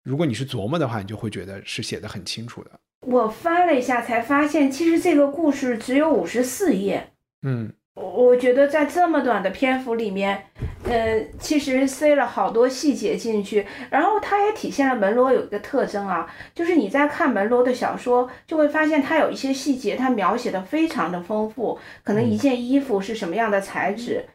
[0.04, 2.80] 如果你是琢磨的话，你就会觉得是写的很清楚的。
[3.02, 7.14] 我翻了一下，才发现其实这个故事只有五十四页。
[7.42, 10.46] 嗯，我觉得在这么短的篇幅里面，
[10.86, 13.66] 呃，其实塞了好多细节进去。
[13.90, 21.78] 然后它也体现了门罗有一个特征啊，就是你在看门罗的小说，就会发现他有一些细节，他描写的非常的丰富。
[22.04, 24.26] 可能一件衣服是什么样的材质，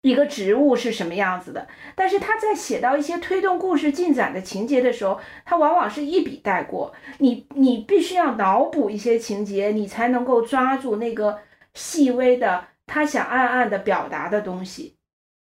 [0.00, 1.66] 一个植物是什么样子的。
[1.94, 6.94] 但是他在写到一些推动故事进展的情节的时候，他往往是一笔带过。
[7.18, 11.40] 你你必须要脑补一些情节，你才能够抓住那个
[11.74, 14.96] 细微的他想暗暗的表达的东西。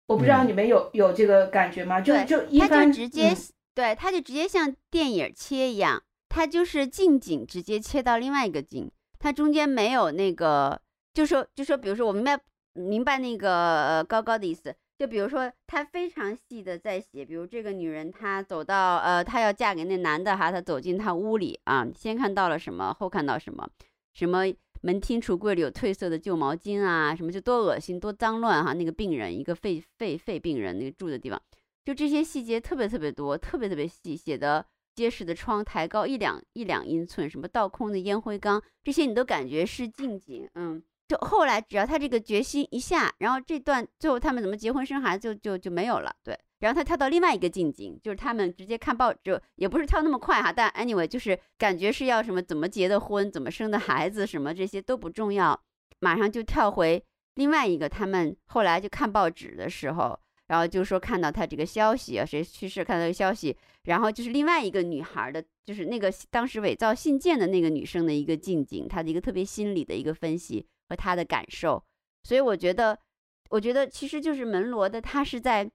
[0.06, 2.00] 我不知道你们有有这个感觉吗？
[2.00, 3.34] 就就一般直接
[3.74, 10.80] 对，他就直接像电影切一样，他就是近景直接切到另外一个景，他中间没有那个，
[11.16, 12.38] 就说就说，比如说我明白
[12.74, 23.68] 明白那个高高的意思，就比如说他非常细的在写，比如这个女人她走到呃，她要嫁给那男的哈，她走进他屋里啊，先看到了什么，后看到什么，
[24.14, 24.44] 什么。
[24.82, 28.74] 门厅橱柜里有褪色的旧毛巾啊，什么就多恶心多脏乱哈！
[28.74, 31.42] 那个病人，一个肺肺肺病人，那个住的地方，
[31.86, 34.66] 就这些细节特别特别多，特别特别细，写的
[34.96, 46.38] 结实的窗抬高一两一两英寸，什么倒空的烟灰缸，这些你都感觉是近景，嗯，就后来只要他这个决心一下，然后这段最后他们怎么结婚生孩子就就就没有了，对。
[46.62, 55.60] 然后他跳到另外一个近景，就是他们直接看报纸，也不是跳那么快哈，但 anyway 就是感觉是要什么怎么结的婚，怎么生的孩子，什么这些都不重要，
[56.00, 57.04] 马上就跳回
[57.36, 71.84] 另外一个他们后来就看报纸的时候，然后就说看到他这个消息啊，谁去世看到这个消息，然后就是另外一个女孩的，就是那个当时伪造信件的那个女生的一个近景，她的一个特别心理的一个分析和她的感受，
[72.22, 73.00] 所以我觉得，
[73.50, 75.68] 我觉得其实就是门罗的，他是在。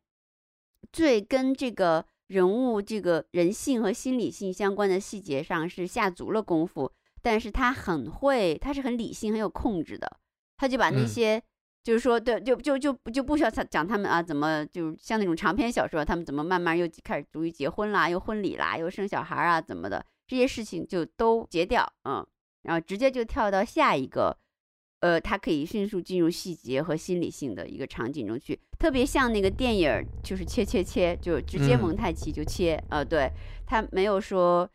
[0.92, 6.90] 最跟这个人物这个人性和心理性相关的细节上是下足了功夫，
[7.22, 10.18] 但是他很会，他是很理性、很有控制的，
[10.56, 11.42] 他就把那些，
[11.82, 22.26] 就是说，对，就就就就不需要他讲他们啊，怎么就像那种长篇小说，他们怎么慢慢又开始逐于结婚啦，又婚礼啦，又生小孩啊，怎么的，这些事情就都截掉，嗯，
[22.62, 24.36] 然后直接就跳到下一个。
[25.00, 32.82] 呃，它可以迅速进入细节和心理性的一个场景中去，特别像那个电影，就是切切切，就直接蒙太奇就切。
[32.88, 33.30] 呃，对，
[33.66, 34.68] 他没有说，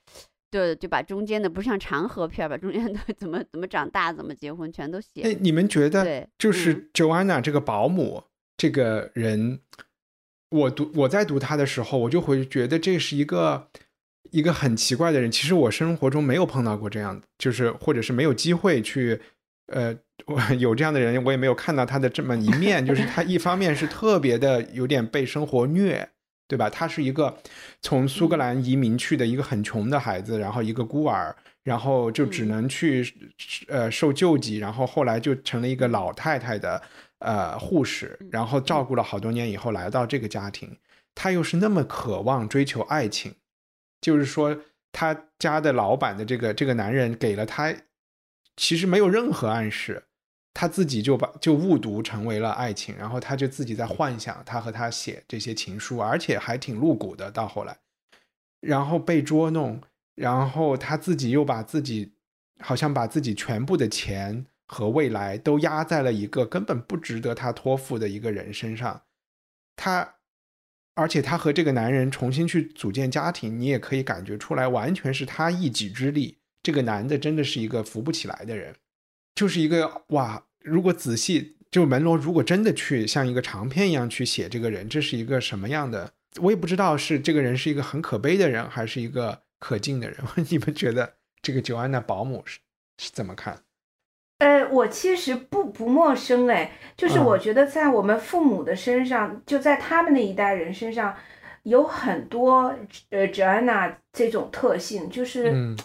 [0.49, 5.21] 对，就把中间的不像长河片，把中间的怎么怎么长大、怎么结婚全都写。
[5.23, 8.23] 哎，你们觉得，就是 Joanna 这个保姆
[8.57, 9.61] 这个人，
[10.49, 13.69] 我读我在读他的时候，我就会觉得这是一个
[14.29, 15.31] 一个很奇怪的人。
[15.31, 19.19] 其实我生活中没有碰到过这样的，就是或者是没有机会去，
[19.67, 19.97] 呃。
[20.27, 22.85] 我 有这样的人，我也没有看到他的这么一面。
[22.85, 26.07] 就是他一方面是特别的有点被生活虐，
[26.47, 26.69] 对吧？
[26.69, 27.35] 他是一个
[27.81, 33.03] 从苏格兰移民去的一个很穷的孩子，然后一个孤儿，然后就只能去
[33.67, 36.79] 呃受救济，然后后来就成了一个老太太的
[37.17, 40.77] 呃护士，然后照顾了好多年以后来到这个家庭。
[41.15, 43.33] 他又是那么渴望追求爱情，
[43.99, 44.55] 就是说
[44.91, 47.73] 他家的老板的这个这个男人给了他，
[48.55, 50.05] 其实没有任何暗示。
[50.53, 57.31] 他自己就把就误读成为了爱情，然后他就自己在幻想他和他写这些情书，而且还挺露骨的。
[57.31, 57.77] 到后来，
[58.59, 59.81] 然后被捉弄，
[60.13, 62.15] 然后他自己又把自己
[62.59, 69.03] 好像把自己全部的钱和未来都压在了一个根本不值得他托付的一个人身上。
[69.77, 70.15] 他，
[70.95, 76.40] 而且他和这个男人重新去组建家庭，你也可以感觉出来，完全是他一己之力。
[76.63, 78.75] 这个男的真的是一个扶不起来的人。
[79.33, 80.43] 就是一个哇！
[80.61, 86.11] 如果仔细，就门罗如果真的去像一个长篇一样去写这个人，这是一个什么样的？
[86.41, 90.17] 我也不知道是这个人是一个很可悲的人，还是一个可敬的人。
[90.49, 92.59] 你们觉得这个九安娜保姆是
[92.99, 93.63] 是怎么看？
[94.39, 101.15] 呃，我其实不不陌生哎，就是我觉得在我们父母的身上，就在他们那一代人身上，
[101.63, 102.75] 有很多
[103.09, 105.75] 呃九安娜这种特性，就是嗯。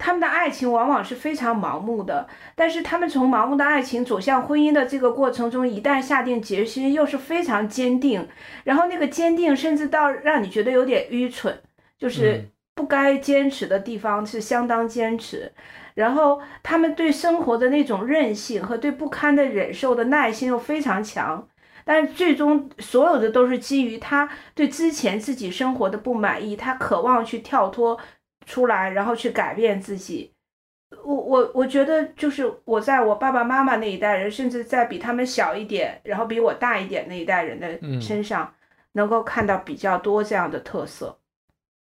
[0.00, 8.28] 他们的爱情往往是非常盲目的，但是他们从盲目的爱情走向婚姻的这个过程中，一旦下定决心，又是非常坚定，
[8.62, 11.60] 然后那个坚定甚至到让你觉得有点愚蠢，
[11.98, 15.52] 就是不该坚持的地方是相当坚持，
[15.94, 21.48] 然后他们对生活的那种韧性和对不堪的忍受的耐心又非常强，
[21.84, 27.98] 但是最终所有的都是基于他对之前自己生活的不满意，他渴望去跳脱。
[28.48, 30.32] 出来，然后去改变自己。
[31.04, 38.54] 我我我觉得，就是我在我爸爸妈妈那一代人，甚至在比他们小一点，然后比我大一点那一代人的身上，
[38.92, 41.18] 能够看到比较多这样的特色。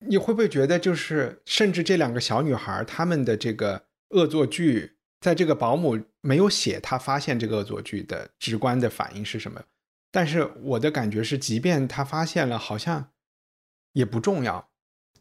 [0.06, 9.60] 你会不会觉得，就是甚至这两个小女孩，她们的这个恶作剧，在这个保姆没有写她发现这个恶作剧的直观的反应是什么？
[10.12, 13.10] 但是我的感觉是，即便她发现了，好像
[13.94, 14.70] 也不重要。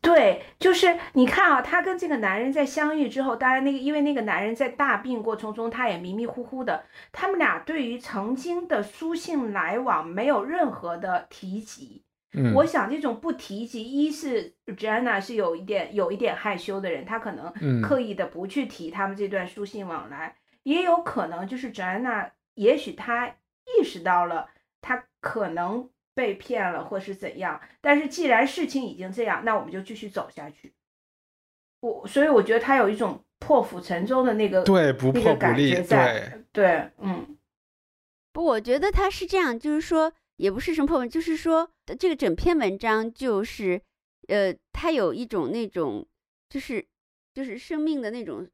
[0.03, 12.03] 对，就是你看啊，她跟这个男人在相遇之后，当然那个因为那个男人在大病过程中他也迷迷糊糊的，他们俩对于曾经的书信来往没有任何的提及。
[12.35, 17.81] 嗯，我想这种不提及，一是 Jenna 是有一点有一点害羞的人，她可能嗯。
[17.81, 20.35] 刻意的不去提他们这段书信往来，
[20.65, 24.49] 也有可能就是 Jenna，也许他意识到了
[24.81, 30.75] 他可能被骗了或是怎样，但是既然事情已经这样，那我们就继续走下去。
[31.81, 37.37] 我所以我觉得他有一种破釜沉舟的那个对不破不立，对觉在，对，嗯
[38.33, 43.83] 不，我觉得他是这样，就是说，也不是什么破文，就是说，这个整篇文章就是，
[44.29, 46.07] 呃，他有一种那种，
[46.49, 46.87] 就是
[47.35, 48.49] 就是生命的那种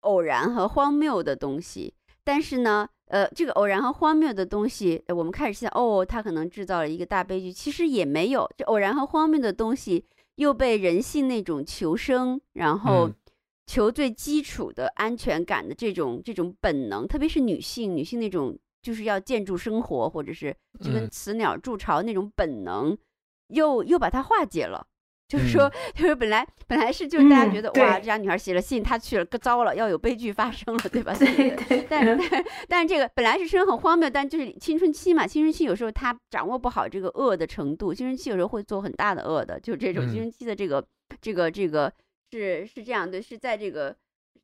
[0.00, 1.94] 偶然和荒谬的东西。
[2.32, 8.48] 但是呢，呃，这个偶然和荒谬的东西，呃我们开始想，哦，他可能制造了一个大悲剧，其实也没有。
[8.56, 10.04] 这偶然和荒谬的东西
[10.36, 13.14] 又被人性那种求生，然后嗯
[13.66, 22.96] 求最基础的安全感的这种这种本能，特别是女性，女性那种就是要建筑生活，或者是就跟嗯雌鸟筑巢那种本能，
[23.48, 24.86] 又又把它化解了。
[25.30, 31.14] 就是说，就是本来本来是就是大家嗯觉得、哇，这家女孩写了信，她去了，可糟了，要有悲剧发生了，对吧？
[31.16, 40.08] 对对，但是 但但是这个本来是生很荒谬，但就是青春期嘛，青春期有时候他掌握不好这个恶的程度，青春期有时候会做很大的恶的，就这种嗯。
[40.10, 40.84] 青春期的这个、
[41.20, 41.92] 这个这个
[42.32, 43.96] 是是这样的，是在这个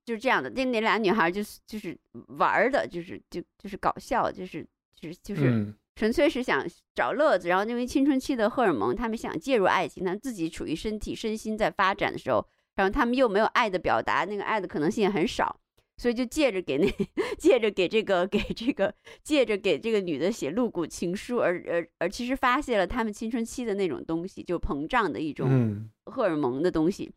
[0.04, 1.98] 就是这样的，那那俩女孩就是就是
[2.38, 4.64] 玩儿的，就是就就是搞笑，就是
[4.94, 15.58] 就是就是嗯纯粹是想找乐子，然后因为青春期的荷尔蒙，他们想介入爱情，他们自己处于身体身心在发展的时候，然后他们又没有爱的表达，那个爱的可能性也很少，
[15.96, 16.86] 所以就借着给那
[17.38, 27.10] 借着给这个给这个借着给这个女的写露骨情书，而而而其实发泄了他们青春期的那种东西，就膨胀的一种嗯荷尔蒙的东西。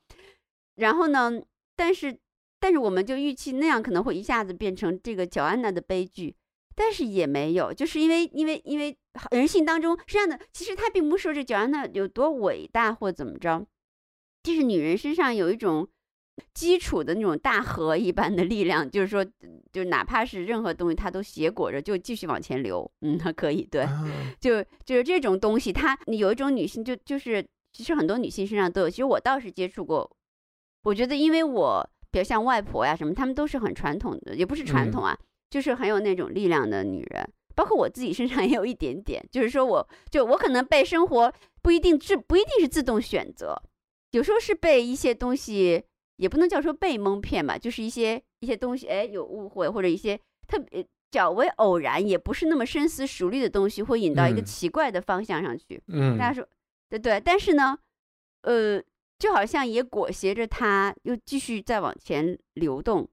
[0.75, 1.33] 然后呢，
[1.75, 2.17] 但是
[2.61, 6.33] 但是我们就预期那样可能会一下子变成这个乔安娜的悲剧，
[6.81, 8.97] 但是也没有，就是因为因为因为
[9.31, 13.67] 人性当中是这样的，其实他并不是说这乔安娜有多伟大或怎么着，
[14.41, 15.85] 就是女人身上有一种
[16.53, 19.25] 基础的那种大河一般的力量，就是说，
[19.73, 23.81] 就哪怕是任何东西它都挟裹着，就继续往前流，嗯，它可以对。
[23.81, 24.09] 啊
[24.39, 30.09] 就就是这种东西，它你有一种女性就就是其实很多女性身上都有，其实我倒是接触过，
[30.83, 35.19] 我觉得因为我比如像外婆呀什么，她们都是很传统的，也不是传统啊，
[35.49, 43.61] 就是很有那种力量的女人，包括我自己身上也有一点点，就是说我就我可能被生活不一定自不一定是自动选择，
[44.11, 45.83] 有时候是被一些东西，
[46.17, 50.85] 也不能叫说被蒙骗吧，就是一些一些东西，哎有误会或者一些特别。
[51.11, 55.81] 较为偶然，也不是那么深思熟虑的东西，会引到一个嗯奇怪的方向上去。
[55.87, 56.47] 嗯大家说，
[56.87, 57.75] 对对，但是呢，
[58.43, 58.79] 呃，
[59.17, 63.09] 就好像也裹挟着它又继续再往前流动。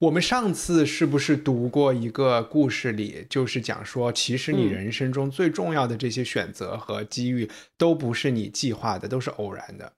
[0.00, 9.92] 我们上次是不是读过一个故事里，就是讲说，其实你嗯人生中最重要的这些选择和机遇，都不是你计划的，都是偶然的。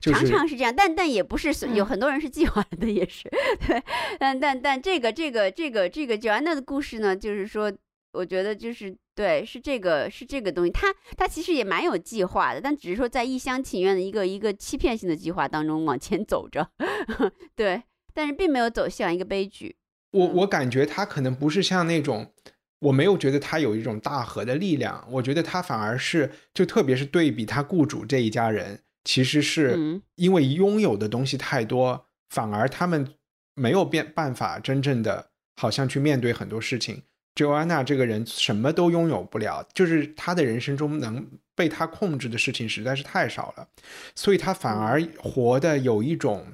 [0.00, 3.28] 就是常常是这样，但但也不是有嗯很多人是计划的，也是
[3.68, 3.82] 对，
[4.18, 7.70] 但但但这个这个这个这个 Joanna 的故事呢，就是说，
[8.14, 16.70] 我觉得就是对，是这个是这个东西，它它其实也蛮有计划的，但只是说在一厢情愿的一个一个欺骗性的计划当中往前走着，
[17.54, 17.82] 对，
[18.16, 19.76] 但是并没有走向一个悲剧。
[20.12, 22.32] 我嗯我感觉他可能不是像那种，
[22.78, 33.06] 我没有觉得他有一种大河的力量，我觉得他反而是，就特别是对比他雇主这一家人，其实是嗯因为拥有的东西太多，反而他们
[33.54, 35.28] 没有变办法真正的
[35.60, 37.02] 好像去面对很多事情。
[37.34, 43.68] Joanna 这个人什么都拥有不了，就是他的人生中能被他控制的事情实在是太少了，
[44.14, 46.46] 所以他反而活的有一种，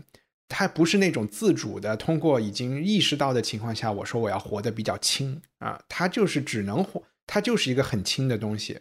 [0.53, 8.81] 他不是那种自主的，通过已经意识到的情况下，我说我要活得比较轻啊，他就是只能活，他就是一个很轻的东西，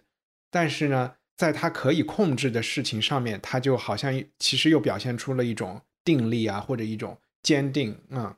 [0.51, 8.37] 但是呢，在他可以控制的事情上面，他就好像其实又表现出了一种定力啊，或者一种坚定啊。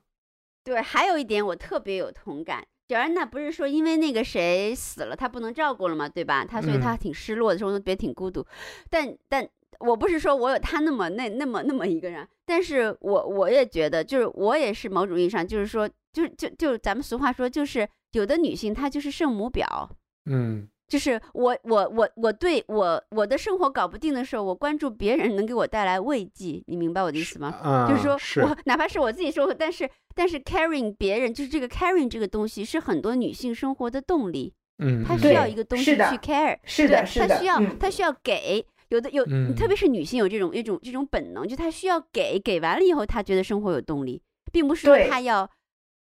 [0.64, 2.66] 对，还有一点我特别有同感。
[2.90, 6.46] 小安娜不是说因为那个谁死了，她不能照顾了嘛，对吧？
[6.46, 8.46] 她所以嗯她挺失落的时候，别挺孤独。
[8.90, 9.50] 但但
[9.80, 19.90] 我不是说我有他那么那那么那么一个人，但是我我也觉得，就是我也是某种意义上，就是说，就是就就咱们俗话说，就是有的女性她就是圣母婊，
[20.26, 27.48] 嗯就是我我我我对我我的生活搞不定的时候，我关注别人能给我带来慰藉，你明白我的意思吗？
[27.64, 34.54] 啊，就是说是我哪怕是我自己生活，但是但是 caring 别人，就是这个 caring 这个东西是很多女性生活的动力，
[34.84, 38.64] 嗯，嗯她需要一个东西去 care，是的，是的，对她需要嗯她需要给。
[38.96, 44.22] 有的有，嗯特别是女性有这种一种这种本能，就她需要给，给完了以后，她觉得生活有动力，
[44.52, 45.50] 并不是说她要，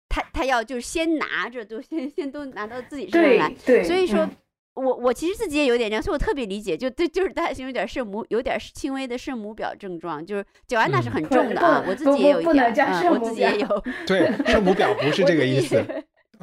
[0.09, 3.55] 她她要就是先拿着，都先先都拿到自己身上来。
[3.65, 4.29] 对，所以说嗯。
[4.75, 12.73] 我我其实自己也有点这样，所以我特别理解，就对，就是大家形容有点圣母，有点轻微的圣母表症状，就是九安娜是嗯很重的啊，不我自己也有一点，
[13.11, 15.75] 我自己也有， 对，圣母表不是这个意思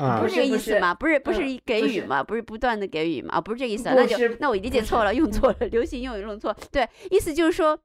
[0.01, 0.29] 啊不。
[0.29, 0.95] 是这个意思吗？
[0.95, 2.23] 不是不是给予吗？
[2.23, 3.35] 不是不断的给予吗？
[3.35, 6.57] 啊，不是这个意思啊，那就那我理解错了，用错了，流行用语用错。
[6.71, 7.79] 对，意思就是说，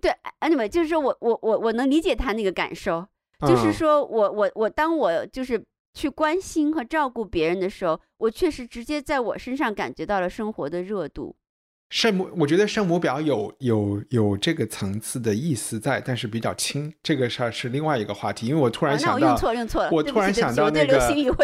[0.00, 3.06] 对，anyway，就是说我我我我能理解他那个感受，
[3.40, 11.34] 就是嗯说我我我当我就是去关心和照顾别人的时候，我确实直接在我身上感觉到了生活的热度。
[11.90, 16.92] 圣母，我觉得圣母表有有有这个层次的意思在，但是比较轻。
[17.02, 20.98] 这个事儿是另外一个话题，因为我突然啊我想到，用错了用错了我突然想到那个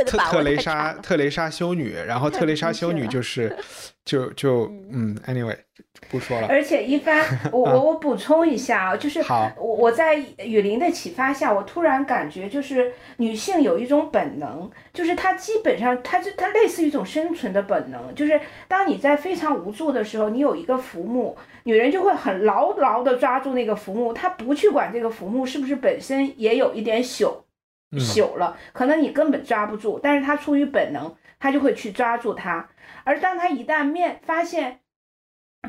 [0.04, 3.56] 特特蕾莎特蕾莎修女，然后特蕾莎 修女就是
[4.04, 5.56] 就就嗯，anyway
[6.10, 6.46] 不说了。
[6.46, 18.38] 而且一帆， 我我我补充一下啊，就是好我我在雨林的启发下，我突然感觉就是女性有一种本能，就是她基本上她就她类似于一种生存的本能，就是
[18.68, 27.34] 当你在非常无助的时候，你有一个浮木，女人就会很牢牢的抓住那个浮木，她不去管这个浮木是不是本身也有一点朽
[27.90, 32.68] 嗯朽了，可能你根本抓不住，但是她出于本能，她就会去抓住它。
[33.04, 34.80] 而当他一旦面发现，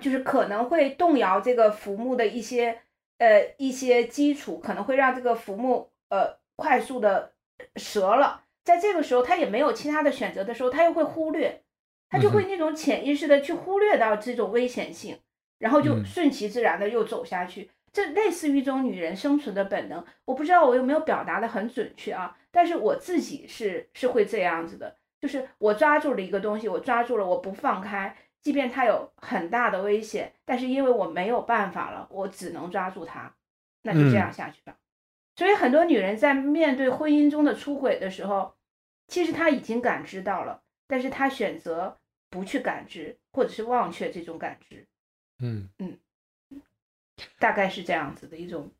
[0.01, 2.81] 就是可能会动摇这个浮木的一些
[3.17, 7.33] 呃一些基础，可能会让这个浮木呃快速的
[7.75, 8.43] 折了。
[8.63, 11.61] 在这个时候，他也没有其他的选择的时候，他又会忽略，
[12.09, 15.19] 他就会那种潜意识的去忽略到这种危险性，
[15.59, 17.69] 然后就嗯顺其自然的又走下去。
[17.93, 33.35] 这类似于一种女人生存的本能，我不知道我有没有表达的很准确啊，但是我自己是是会这样子的，就是我抓住了一个东西，我抓住了，我不放开，即便它有很大的危险，但是因为我没有办法了，我只能抓住它，
[33.81, 34.77] 那就这样下去吧。
[35.35, 38.55] 所以很多女人在面对婚姻中的出轨的时候，
[39.07, 41.97] 其实她已经感知到了，但是她选择
[42.29, 44.87] 不去感知，或者是忘却这种感知，
[45.79, 45.99] 嗯，
[47.39, 48.71] 大概是这样子的一种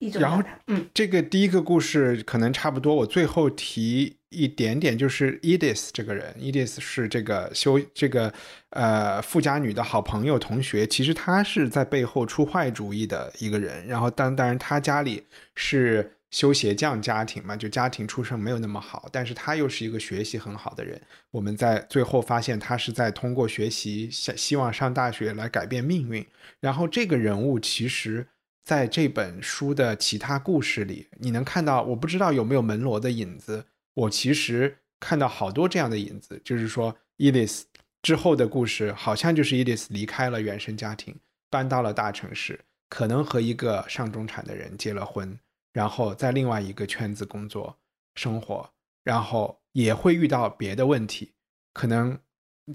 [0.00, 0.42] 一种然后。
[0.66, 8.32] 嗯，这个第一个故事可能差不多，我最后提一点点，就是 Edith 这个人，Edith 是这个修这个
[8.70, 13.86] 呃富家女的好朋友同学，其实她是在背后出坏主意的一个人。
[13.86, 15.24] 然后当当然她家里
[15.54, 21.00] 是修鞋匠家庭嘛，就家庭出身没有那么好，但是他又是一个学习很好的人。
[21.32, 26.24] 我们在最后发现他是在通过学习希希望上大学来改变命运。
[26.60, 28.24] 然后这个人物其实
[28.64, 33.66] 在这本书的其他故事里，你能看到，我不知道有没有门罗的影子。
[33.94, 37.66] 我其实看到好多这样的影子，就是说伊丽丝
[38.02, 41.18] 之后的故事，好像就是伊丽丝离开了原生家庭，
[41.50, 45.38] 搬到了大城市，可能和一个上中产的人结了婚，
[45.72, 47.76] 然后在另外一个圈子工作
[48.14, 48.70] 生活，
[49.02, 51.32] 然后也会遇到别的问题，
[51.72, 52.18] 可能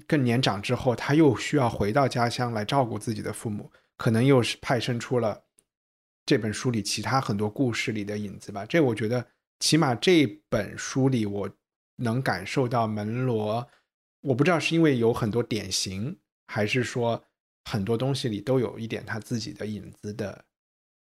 [0.06, 5.42] 更年长之后，他又需要回到家乡来照顾自己的父母，可能又是派生出了
[6.26, 8.66] 这本书里其他很多故事里的影子吧。
[8.66, 9.26] 这我觉得，
[9.60, 11.48] 起码这本书里我
[11.96, 13.66] 能感受到门罗，
[14.20, 16.18] 我不知道是因为有很多典型，
[16.48, 17.24] 还是说
[17.64, 20.44] 很多东西里都有一点他自己的影子的。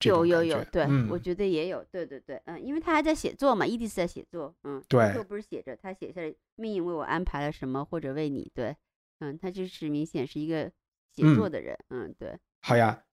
[0.04, 8.76] 有有有，对，嗯我觉得也有，对对对，嗯，因为他还在写作嘛，伊迪丝在写作，嗯，对又不是写着，他写下来命运为我安排了什么，或者为你，对，
[9.20, 10.72] 嗯，他就是明显是一个
[11.16, 13.04] 写嗯作的人，嗯，对，好呀，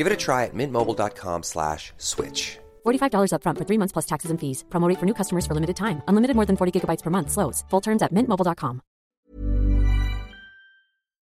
[0.00, 2.58] Give it a try at mintmobile.com slash switch.
[2.86, 4.64] $45 upfront for three months plus taxes and fees.
[4.72, 6.00] Promo rate for new customers for limited time.
[6.08, 7.28] Unlimited more than 40 gigabytes per month.
[7.30, 7.64] Slows.
[7.68, 8.80] Full terms at mintmobile.com.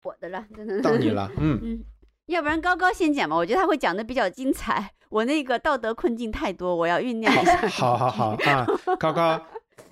[0.01, 0.43] 我的了，
[0.81, 1.83] 到你了，嗯，嗯，
[2.25, 4.91] 要不然高高先讲吧，我觉得他会讲的比较精彩。
[5.09, 7.55] 我那个道德困境太多，我要酝酿一下。
[7.67, 8.65] 好好好啊，
[8.99, 9.39] 高高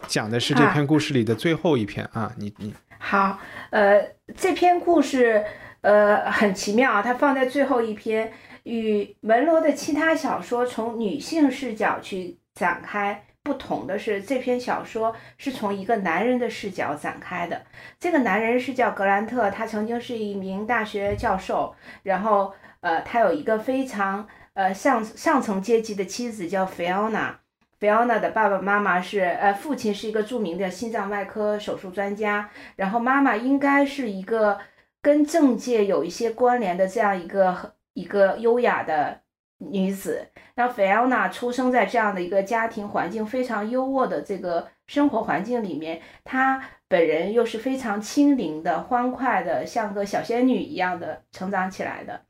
[0.08, 3.38] 讲的是这篇故事里的最后一篇啊，你你好，
[3.70, 4.04] 呃，
[4.36, 5.44] 这篇故事
[5.82, 8.32] 呃很奇妙啊，它放在最后一篇，
[8.64, 13.26] 与门罗的其他小说从女性视角去展开。
[13.46, 17.62] 不同的是，这篇小说是从一个男人的视角展开的。
[18.00, 27.38] 这个男人是叫格兰特，他曾经是一名大学教授，然后呃，他有一个非常呃上上层阶级的妻子叫菲奥娜。
[27.82, 34.58] 菲奥娜的爸爸妈妈是呃，父亲是一个著名的心脏外科手术专家，然后妈妈应该是一个
[35.02, 39.22] 跟政界有一些关联的这样一个一个优雅的
[39.58, 40.28] 女子。
[40.56, 52.22] 那菲奥娜出生在这样的一个家庭环境非常优渥的这个生活环境里面，她本人又是非常轻灵的、欢快的，像个小仙女一样的成长起来的，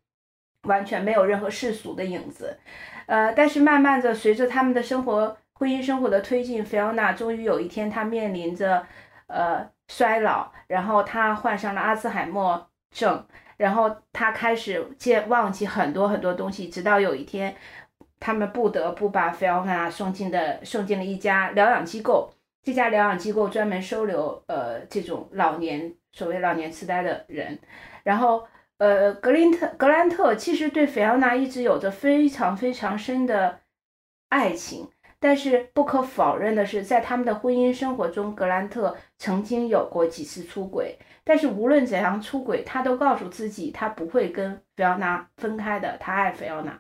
[0.64, 2.58] 完全没有任何世俗的影子。
[3.06, 5.38] 呃，但是慢慢的随着他们的生活。
[5.56, 8.86] 婚姻生活的推进，菲奥娜终于有一天，她面临着
[9.28, 13.26] 呃衰老，然后她患上了阿兹海默症，
[13.64, 17.56] 然后他开始见忘记很多很多东西，直到有一天，
[18.20, 22.30] 他们不得不把菲奥娜送进的送进了一家疗养机构。
[22.62, 27.58] 这家疗养机构专门收留呃这种老年所谓老年痴呆的人。
[28.04, 28.46] 然后
[28.80, 33.62] 呃格林特格兰特其实对菲奥娜一直有着非常非常深的
[34.28, 34.90] 爱情。
[35.22, 41.00] 但是不可否认的是，在他们的婚姻生活中，格兰特曾经有过几次出轨。
[41.24, 45.98] 但是无论怎样出轨，他都告诉自己，他不会跟菲奥娜分开的。
[46.00, 46.80] 他爱菲奥娜。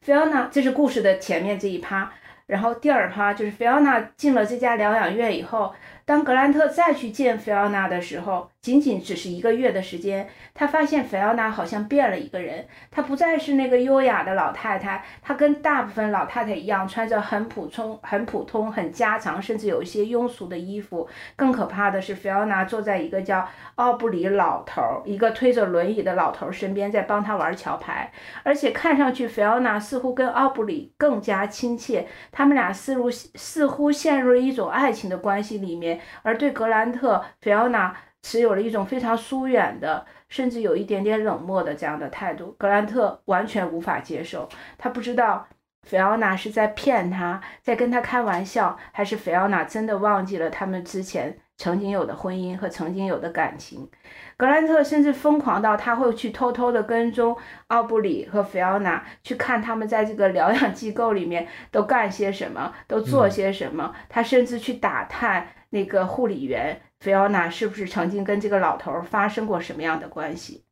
[0.00, 2.12] 菲奥娜，这是故事的前面这一趴。
[2.46, 5.74] 然后第二趴就是菲奥娜进了这家疗养院以后。
[6.04, 12.66] 当格兰特再去见菲奥娜的时候，仅仅只是一个月的时间，他发现菲奥娜好像变了一个人。
[12.90, 21.06] 她不再是那个优雅的老太太，她跟大部分老太太一样，穿着很普通、很普通、很家常，甚至有一些庸俗的衣服。
[21.36, 28.10] 更可怕的是，菲奥娜坐在一个叫奥布里老头儿，一个推着轮椅的老头儿身边，在帮他玩桥牌。
[28.44, 36.00] 而且看上去，菲奥娜似乎跟奥布里更加亲切，他们俩似乎似乎陷入了一种爱情的关系里面。
[36.22, 37.94] 而对格兰特，菲奥娜
[38.24, 42.56] 持有了一种非常疏远的，甚至有一点点冷漠的这样的态度。
[42.58, 44.48] 格兰特完全无法接受，
[44.78, 45.46] 他不知道
[45.82, 53.90] 菲奥娜是在骗他，在跟他开玩笑，还是菲奥娜真的忘记了他们之前曾经有的婚姻和曾经有的感情。
[54.38, 63.94] 格兰特甚至疯狂到他会去偷偷的跟踪奥布里和菲奥娜，去看他们在这个疗养机构里面都干些什么，都做些什么。
[64.08, 65.46] 他甚至去打探。
[65.70, 70.64] 那个护理员菲奥娜是不是曾经跟这个老头发生过什么样的关系？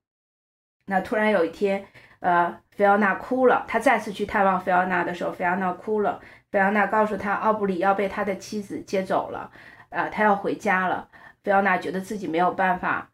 [0.86, 1.84] 那突然有一天，
[2.20, 3.66] 呃，菲奥娜哭了。
[3.68, 6.22] 他再次去探望菲奥娜的时候，菲奥娜哭了。
[6.50, 9.50] 菲奥娜告诉他，奥布里要被他的妻子接走了，
[9.90, 11.10] 呃，他要回家了。
[11.44, 13.10] 菲奥娜觉得自己没有办法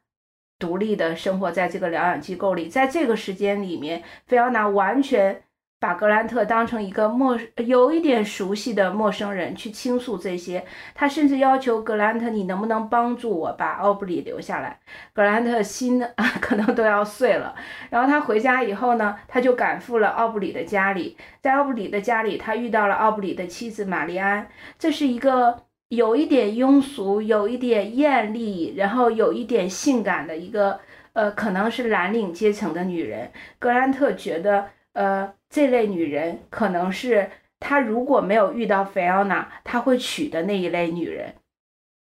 [0.60, 5.42] 独立的生活在这个疗养机构里，在这个时间里面，菲奥娜完全。
[5.80, 14.80] 把格兰特当成一个陌有一点熟悉的陌生人去倾诉这些，他甚至要求格兰特：“你能不能帮助我把奥布里留下来？”
[15.14, 17.54] 格兰特心啊 可能都要碎了。
[17.90, 24.48] 然后他回家以后呢，他就赶赴了奥布里的家里，在奥布里的家里，他遇到了奥布里的妻子玛丽安，
[24.80, 30.80] 这是一个有一点庸俗、有一点艳丽，然后有一点性感的一个
[31.12, 33.30] 呃，可能是蓝领阶层的女人。
[33.60, 34.70] 格兰特觉得。
[34.98, 37.30] 呃，这类女人可能是
[37.60, 41.36] 他如果没有遇到菲奥娜，他会娶的那一类女人，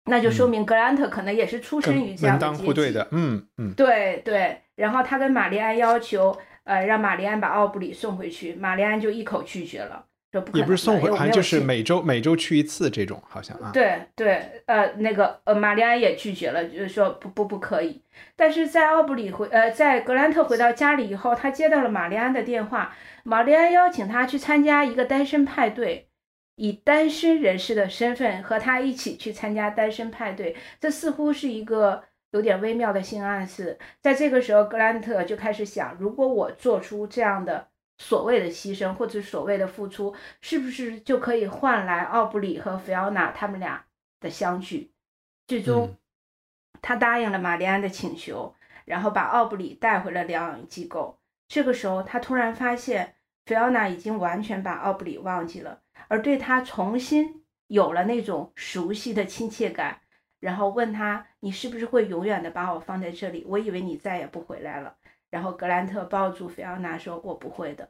[0.04, 2.98] 那就说明格兰特可能也是出身于这样的阶级。
[3.12, 4.58] 嗯嗯，对对。
[4.74, 10.04] 然后他跟玛丽安要求，呃，让玛丽安把奥布里送回去，玛丽安就一口拒绝了。
[10.54, 13.70] 也不是送回，好像就是每周每周去一次这种，好像啊。
[13.72, 18.00] 对对，呃，那个呃，玛丽安也拒绝了，就是说不不不可以。
[18.34, 26.08] 但是在奥布里回呃，在格兰特回到家里以后，他接到了玛丽安的电话，玛丽安邀请他去参加一个单身派对，
[26.56, 33.78] 以单身人士的身份和他一起去参加单身派对，这似乎是一个有点微妙的性暗示。
[34.00, 37.68] 在这个时候，格兰特就开始想，如果我做出这样的。
[38.02, 43.84] 所谓的牺牲或者所谓的付出，是不是就可以换来奥布里和菲奥娜他们俩
[44.18, 44.90] 的相聚？
[45.46, 45.96] 最终，
[46.80, 51.20] 他答应了玛丽安的请求，然后把奥布里带回了疗养机构。
[51.46, 53.14] 这个时候，他突然发现
[53.46, 60.00] 菲奥娜已经完全把奥布里忘记了，而对他重新有了那种熟悉的亲切感。
[60.40, 63.44] 然后问他：“你是不是会永远的把我放在这里？
[63.46, 64.96] 我以为你再也不回来了。”
[65.32, 67.88] 然后格兰特抱住菲奥娜说：“我不会的。”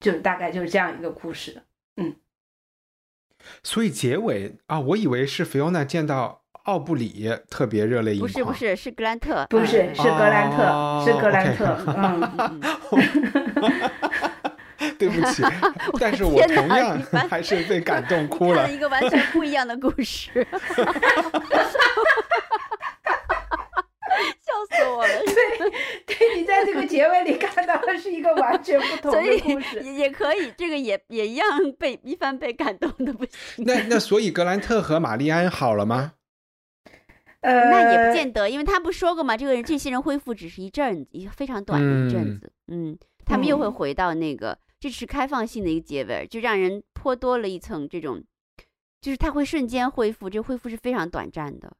[0.00, 1.62] 就是大概就是这样一个故事，
[1.98, 2.16] 嗯。
[3.62, 12.60] 所以结尾啊，我以为是菲奥娜见到奥布里特别热泪盈眶，不是不是是格兰特，不是是格兰特，是格兰特，嗯。
[14.98, 15.42] 对不起，
[16.00, 18.70] 但是我同样还是被感动 哭了。
[18.70, 20.46] 一个完全不一样的故事。
[24.66, 25.22] 笑死我了！
[26.06, 29.80] 对，对你在这个结尾里看到的是一个完全不同的 故事。
[29.80, 31.46] 也也可以，这个也也一样
[31.78, 33.64] 被一番被感动的不行。
[33.64, 36.14] 那那所以格兰特和玛丽安好了吗？
[37.42, 48.22] 呃，那也不见得，因为他不说过嘛，这个人这些人恢复只是一阵子，一非常短的一阵嗯子，嗯，他们又会嗯回到那个，这是开放性的一个结尾，就让人颇多了一层这种，
[49.00, 51.72] 就是他会瞬间恢复，这恢复是非常短暂的，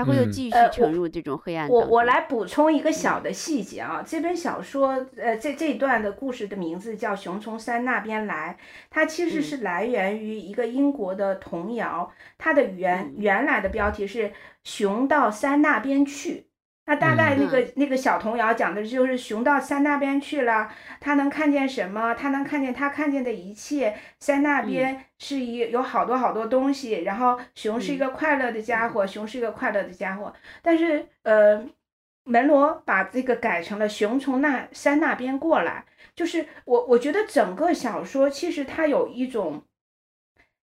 [0.00, 1.68] 他会又嗯继续沉入这种黑暗。
[1.68, 8.56] 我我来补充一个小的细节啊，这本小说，呃，这这一段的故事的名字叫《熊从山那边来》，
[8.88, 14.32] 它其实嗯是来源于一个英国的童谣，它的原嗯原来的标题是
[14.64, 16.46] “熊到山那边去”。
[16.90, 20.68] 那大概那个、嗯那个小童谣讲的就是熊到山那边去了，
[20.98, 22.12] 他能看见什么？
[22.14, 23.96] 他能看见他看见的一切。
[24.18, 30.34] 山那边是一有好多好多东西，然后熊是一个快乐的家伙，熊是一个快乐的家伙。
[30.62, 31.64] 但是呃，
[32.24, 35.84] 门罗把这个改成了熊从那山那边过来，
[36.16, 39.62] 就是我我觉得整个小说其实它有一种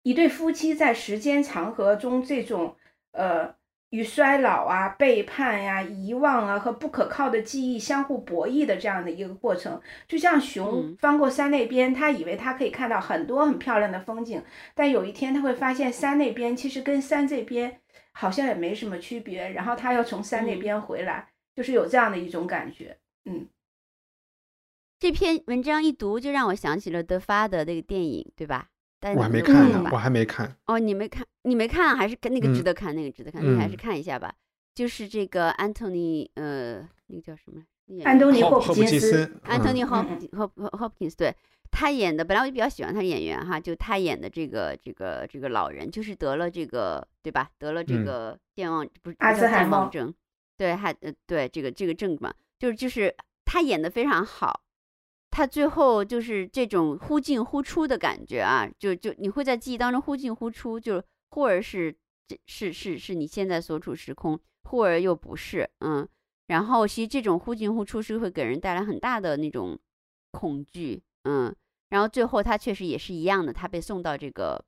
[0.04, 2.76] 一对夫妻在时间长河中这种
[3.14, 3.56] 呃
[3.92, 9.82] 与衰老啊、背叛呀、遗忘啊和不可靠的记忆相互博弈的这样的一个过程。
[10.08, 14.44] 就像熊嗯翻过山那边，他以为他可以看到很多很漂亮的风景，
[14.76, 17.80] 但有一天他会发现山那边其实跟山这边
[18.12, 22.98] 好像也没什么区别，然后他又从山那嗯边回来，就是有这样的一种感觉。
[23.26, 23.48] 嗯
[25.00, 28.70] 这篇文章一读就让我想起了德发的那个电影，对吧？
[29.16, 30.56] 我还没看呢，我还没看。
[30.66, 34.34] 哦，你没看，你没看，还是跟那个值嗯得看，那个值得看，你还是嗯看一下吧。
[34.74, 37.64] 就是这个安东尼，呃，那个叫什么？
[38.04, 40.04] 安东尼霍普普金斯安东尼·霍
[40.34, 41.34] 霍霍霍普金斯，对
[41.72, 47.50] 他演的，本来我就比较喜欢他的演员哈，就他演的这个这个这个老人，就是得了这个对吧？
[47.58, 50.14] 得了这嗯个健忘不是不阿兹海默忘症，
[50.58, 54.62] 对，还呃对这个这个症嘛，就是就是他演的非常好，
[55.38, 61.96] 他最后就是这种忽进忽出的感觉啊，就就你会在记忆当中忽进忽出，就是忽而是
[62.28, 66.10] 这是是是你现在所处时空，忽而又不是，嗯。
[66.48, 69.78] 然后其实这种忽进忽出是会给人带来很大的那种
[70.32, 71.56] 恐惧，嗯，
[71.90, 74.66] 然后最后他确实也是一样的，他被送到这个，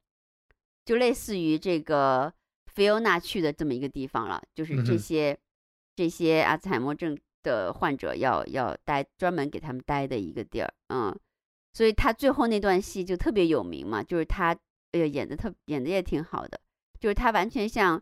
[0.85, 2.31] 就类似于这个
[2.67, 5.35] 菲欧娜去的这么一个地方了，就是这些、
[5.95, 11.17] 这些阿兹海默症的患者要要待专门给他们待的一个地儿，嗯，
[11.73, 14.57] 所以他最后那段戏就特别有名嘛，就是他
[14.91, 16.59] 呃演的特演的也挺好的，
[16.99, 18.01] 就是他完全像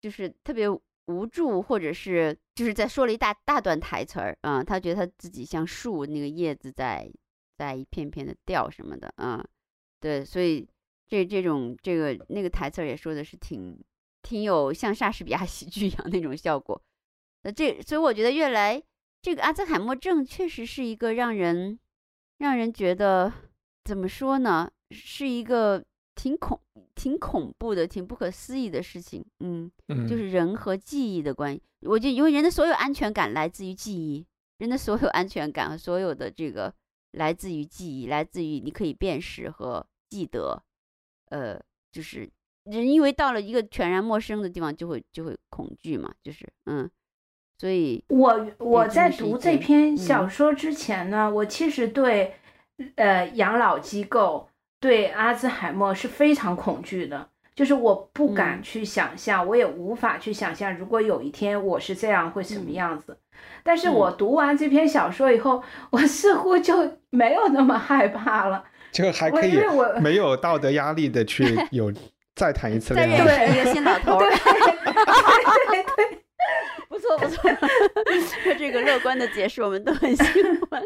[0.00, 0.68] 就是特别
[1.06, 7.10] 无助，或者是就是在说了一大大段台词儿啊、他觉得他自己像树那个叶子在
[7.58, 9.44] 在一片片的掉什么的啊、
[10.00, 10.66] 对，所以
[11.08, 13.78] 这这种这个那个台词儿也说的是挺
[14.22, 16.80] 挺有像莎士比亚 喜剧一样那种效果。
[17.42, 18.82] 那这所以我觉得越来
[19.20, 21.78] 这个阿兹海默症确实是一个让人
[22.38, 23.32] 让人觉得
[23.84, 25.84] 怎么说呢，是一个
[26.14, 26.60] 挺恐
[26.94, 29.24] 挺恐怖的、挺不可思议的事情。
[29.40, 31.62] 嗯，嗯，就是人和记忆的关系。
[31.82, 34.24] 我觉得，因为人的所有安全感来自于记忆，
[34.58, 36.72] 人的所有安全感和所有的这个
[37.12, 40.62] 来自于记忆，来自于你可以辨识和记得。
[41.30, 41.58] 呃，
[41.90, 42.30] 就是
[42.64, 46.88] 人因为到了一个全然陌生的地方，就会就会恐惧嘛，就是嗯，
[47.62, 52.34] 所以我我在读这篇嗯小说之前呢，我其实对
[52.96, 54.48] 呃养老机构、
[54.80, 63.16] 对阿兹海默是非常恐惧的，就是我不敢嗯去想象，我也无法去想象，如果有一天我是这样会什么嗯样子。
[63.62, 68.64] 但是嗯我读完这篇小说以后，我似乎就没有那么害怕了。
[68.98, 71.92] 我就还可以因为我没有道德压力的去有
[72.34, 73.46] 再谈一次再恋爱。
[73.46, 74.18] 认识一个新老头
[77.18, 80.22] 错不错，这个乐观的解释我们都很喜
[80.70, 80.82] 欢，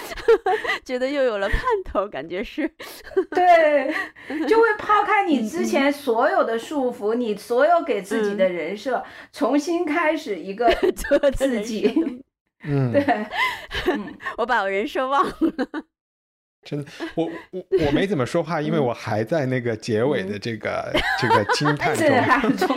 [0.84, 2.68] 觉得又有了盼头，感觉是。
[3.30, 3.94] 对，
[4.46, 11.94] 就会抛开你嗯之前所有的束缚，你所有给自己的人设，重新开始一个 做自己
[12.64, 13.02] 嗯，对，
[13.86, 15.32] 嗯，我把我人设忘了。
[16.64, 22.04] 真的，我我我没怎么说话，因为我还在那个结尾的这个这个惊 叹是
[22.56, 22.76] 中。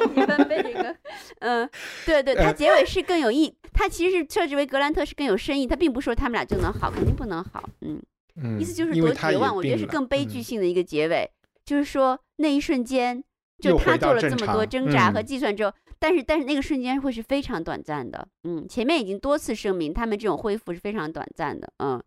[1.40, 1.68] 嗯，
[2.06, 8.02] 对对，它呃结尾是更有意，它其实是设置为格兰特是更有深意，它并不是说他们俩就能好，肯定不能好，嗯，
[8.36, 11.30] 嗯，意思就是多绝望，我觉得是更悲剧嗯性的一个结尾，
[11.66, 13.24] 就是说那一瞬间，
[13.60, 22.02] 就他做了这么多挣扎和嗯计算之后，但是但是那个瞬间会是非常短暂的，嗯，前面已经多次声明他们这种恢复是非常短暂的，嗯，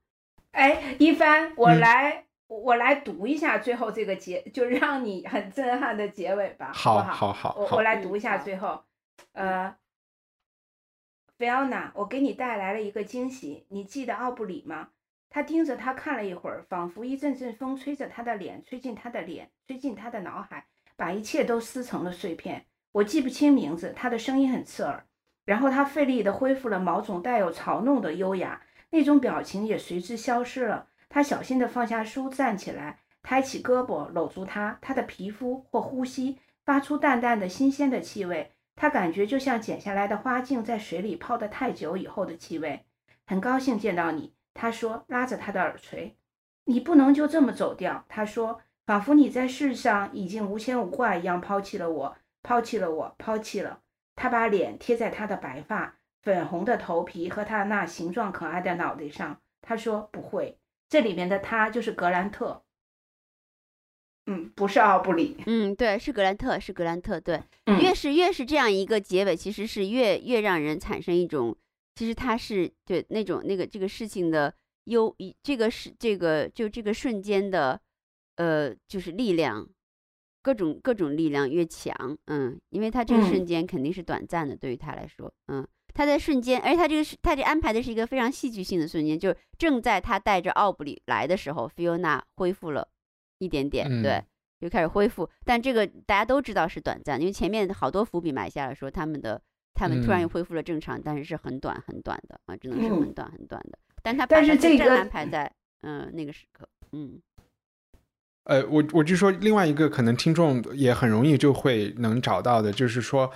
[0.54, 7.32] 哎，一帆，我嗯来，我来读一下最后这个结， 就让你很震撼的结尾吧，好不好？
[7.32, 8.84] 好我我来读一下最后，
[9.32, 9.74] 呃，
[11.36, 14.90] 菲奥娜，我给你带来了一个惊喜，你记得奥布里吗？
[15.28, 22.66] 他盯着他看了一会儿，仿佛一阵阵风吹着他的脸，吹进他的脸，吹进他的脑海，把一切都撕成了碎片。
[22.92, 25.04] 我记不清名字，他的声音很刺耳。
[25.44, 28.62] 然后他费力地恢复了某种带有嘲弄的优雅，
[28.94, 30.86] 那种表情也随之消失了。
[31.08, 38.52] 他小心地放下书，站起来，抬起胳膊搂住他，他的皮肤或呼吸发出淡淡的新鲜的气味。
[38.76, 42.84] 他感觉就像剪下来的花茎在水里泡得太久以后的气味。
[43.26, 46.16] 很高兴见到你，他说，拉着他的耳垂。
[46.66, 53.80] 你不能就这么走掉，他说，仿佛你在世上已经无牵无挂一样抛弃了我，抛弃了我，抛弃了。
[54.14, 59.40] 他把脸贴在他的白发、粉红的头皮和他那形状可爱的脑袋上。
[59.60, 60.58] 他说：“不会，
[60.88, 62.62] 这里面的他就是格兰特。”
[64.26, 65.36] 嗯，不是奥布里。
[65.46, 67.20] 嗯，对，是格兰特，是格兰特。
[67.20, 67.42] 对，
[67.80, 71.54] 越是越是这样一个结尾，其实是越越让人产生一种，
[71.94, 74.54] 其实他是对那种那个这个事情的
[74.84, 77.78] 优，这个是这个就这个瞬间的，
[78.36, 79.68] 呃，就是力量，
[80.40, 92.88] 各种各种力量越强，嗯，因为他这个瞬间肯定是短暂的，对于他来说，嗯，他在瞬间，而且他这个是他这安排的是一个非常戏剧性的瞬间，就是正在他带着奥布里来的时候，菲欧娜恢复了。
[93.38, 94.22] 一点点，对，
[94.60, 99.42] 又开始恢复，但这个大家都知道是短暂，因为前面好多伏笔埋下了，说他们的
[99.74, 103.78] 他们突然又恢复了正常，但是是很短很短的啊，只能是很短很短的。
[104.02, 107.20] 但他但是这个安排在嗯那个时刻，嗯，
[108.44, 113.30] 呃，我我就说另外一个可能听众也很容易就会能找到的，就是说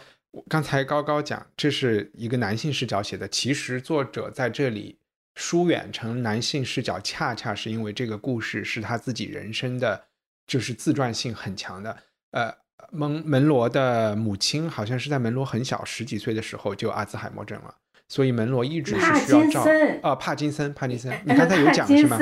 [0.48, 4.98] 刚才高高讲这是一个男性视角写的，其实作者在这里。
[5.40, 10.06] 疏远成男性视角，恰恰是因为这个故事是他自己人生的，
[10.48, 11.96] 就是自传性很强的。
[12.32, 12.52] 呃，
[12.90, 17.72] 门门罗的母亲好像是在门罗很小十几岁的时候就阿兹海默症了，
[18.08, 19.64] 所以门罗一直是需要照
[20.02, 22.18] 啊，帕金森，帕金森，你刚才有讲是吗？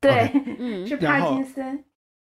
[0.00, 1.84] 对，嗯，是帕金森。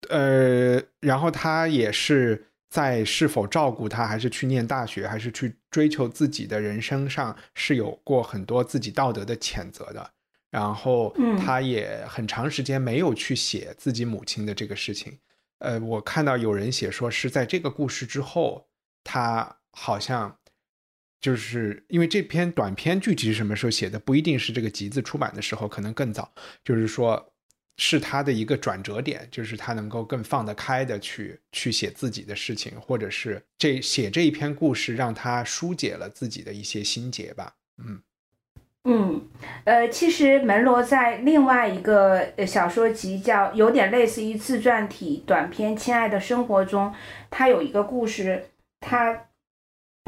[0.08, 2.45] 呃，然后他也是。
[2.68, 10.10] 在是否照顾他，还是去念大学，还是去追求自己的人生上，是有过很多自己道德的谴责的。
[10.50, 15.18] 然后，他也很长时间没有去写自己母亲的这个事情。
[15.58, 18.66] 呃，我看到有人写说是在这个故事之后，
[19.04, 20.38] 他好像
[21.20, 26.32] 就是因为这篇短篇具体是什么时候写的，不一定是这个集子出版的时候，可能更早。
[26.64, 27.32] 就是说。
[27.78, 37.54] 是他的一个转折点，就是他能够更放得开的去去写自己的事情，或者是这写这一篇故事，让他疏解了自己的一些心结吧。
[37.78, 38.00] 嗯
[38.84, 39.28] 嗯，
[39.64, 46.94] 呃，其实门罗在另外一个小说集叫有点类似于自传体短篇《亲爱的生活》中，
[47.30, 48.50] 他有一个故事，
[48.80, 49.28] 他。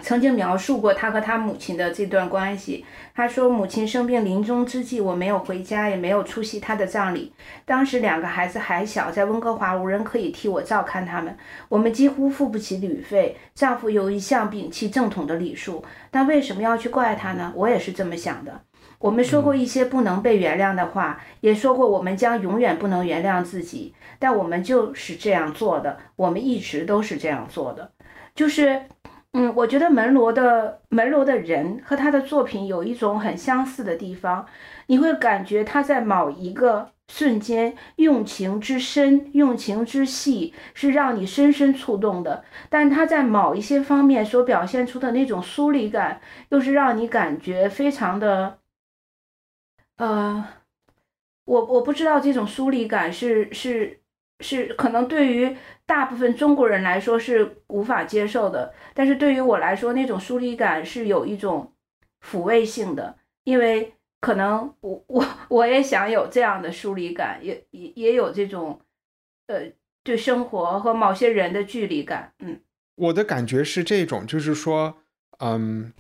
[0.00, 2.84] 曾经描述过他和他母亲的这段关系。
[3.14, 7.32] 他说：“母亲生病临终之际，我没有回家，也没有出席她的葬礼。
[7.64, 11.36] 当时两个孩子还小，在温哥华无人可以替我照看他们，
[11.68, 13.36] 我们几乎付不起旅费。
[13.56, 17.52] 丈夫又一向摒弃正统的礼数，但为什么要去怪他呢？
[17.56, 18.60] 我也是这么想的。
[19.00, 25.98] 我们说过一些不能被原谅的话，也说过我们将永远不能原谅自己，但我们就是这样做的。
[26.14, 27.90] 我们一直都是这样做的，
[28.36, 28.82] 就是。”
[29.32, 34.46] 嗯，我觉得门罗的门罗的人和他的作品有一种很相似的地方，
[34.86, 48.58] 你会感觉他在某一个瞬间用情之深、用情之细是让你深深触动的，但他在某一些方面所表现出的那种疏离感，又是让你感觉非常的，
[49.98, 50.42] 呃，
[51.44, 54.00] 我我不知道这种疏离感是是。
[54.40, 61.72] 是可能对于大部分中国人来说是无法接受的，但是对于我来说，那种疏离感是有一种
[62.24, 68.80] 抚慰性的，因为可能我我我也想有这样的疏离感，也也也有这种
[69.48, 69.72] 呃
[70.04, 72.32] 对生活和某些人的距离感。
[72.38, 72.60] 嗯，
[72.94, 74.98] 我的感觉是这种，就是说，
[75.38, 75.92] 嗯，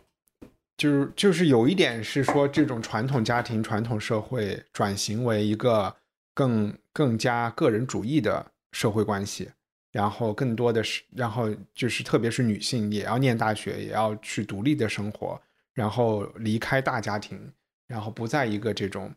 [0.76, 5.96] 就是就是有一点是说，这种传统家庭、传统社会转型为一个。
[6.38, 9.50] 更更加个人主义的社会关系，
[9.90, 15.40] 然后更多的是，然后就是特别是女性也要念大学，也要去独立的生活，
[15.74, 17.52] 然后离开大家庭，
[17.88, 19.12] 然后不在一个这种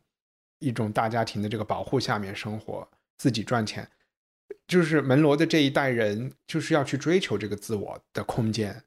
[0.58, 3.88] 一种大家庭的这个保护下面生活，自己赚钱，
[4.66, 8.84] 就是门罗的这一代人就是要去追求这个自我的空间，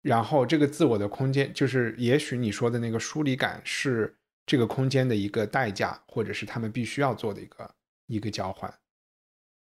[0.00, 4.16] 然后这个自我的空间，就是也许你说的那个疏离感是。
[4.50, 7.70] 这个空间的一个代价，或者是他们必须要做的一个
[8.08, 8.74] 一个交换。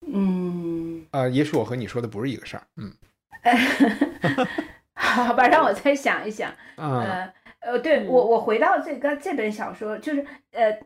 [0.05, 2.67] 嗯，呃，也许我和你说的不是一个事儿。
[2.75, 2.93] 嗯，
[4.93, 6.53] 好吧，让我再想一想。
[6.77, 10.79] 呃呃，对嗯我我回到这个这本小说，就是呃，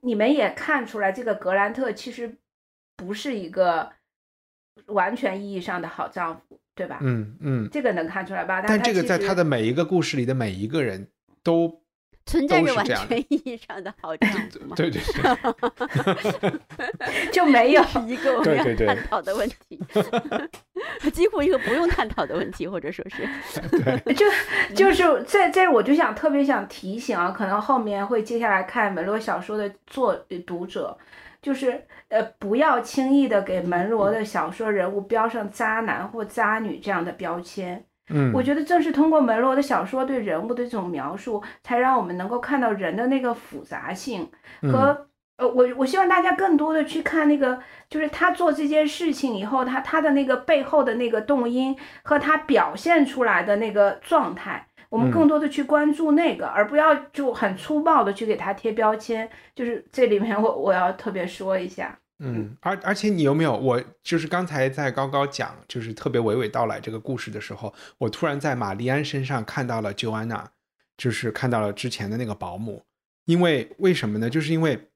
[0.00, 2.38] 你们也看出来，这个格兰特其实
[2.96, 3.92] 不是一个
[4.86, 6.98] 完全意义上的好丈夫，对吧？
[7.02, 8.62] 嗯嗯，这个能看出来吧？
[8.62, 11.08] 但这个在他的每一个故事里的每一个人
[11.42, 11.83] 都，
[12.26, 14.74] 存在着完全意义上的好丈夫吗？
[14.76, 15.00] 对对
[16.40, 19.78] 对，就没有 一个我们要探讨的问题，
[21.12, 23.28] 几乎一个不用探讨的问题，或者说是，
[24.14, 24.26] 就
[24.74, 30.14] 就是在在，我就想特别想提醒啊，可能后面会接下来看门罗小说的作
[30.46, 30.96] 读者，
[31.42, 37.84] 就是呃，不要轻易的给门罗的小说人物标上渣男或渣女这样的标签。
[38.10, 44.30] 嗯，我觉得正是通过门罗的小说对人物的这种描述，才让我们能够看到人的那个复杂性。
[44.62, 44.70] 嗯。
[44.70, 45.06] 和、
[45.38, 55.10] 呃，我我希望大家更多的去看那个，就是他做这件事情以后，他他的那个背后的那个动因和他表现出来的那个状态，我们嗯。
[55.10, 59.28] 更多的去关注那个，而不要就很粗暴的去给他贴标签。
[59.54, 63.56] 就是这里面我我要特别说一下，嗯，而而且你有没有？
[63.56, 70.44] 我就是刚才在高高讲，就是特别娓娓道来这个故事的时候，我突然在玛丽安身上看到了 Joanna，
[70.96, 72.84] 就是看到了之前的那个保姆。
[73.26, 74.28] 因为为什么呢？
[74.28, 74.90] 就是因为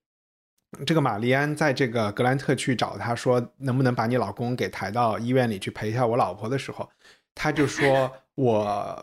[0.85, 6.89] 这个玛丽安在这个格兰特去找他说能不能把你老公给抬到医院里去陪一下我老婆的时候，
[7.35, 9.03] 他就说 我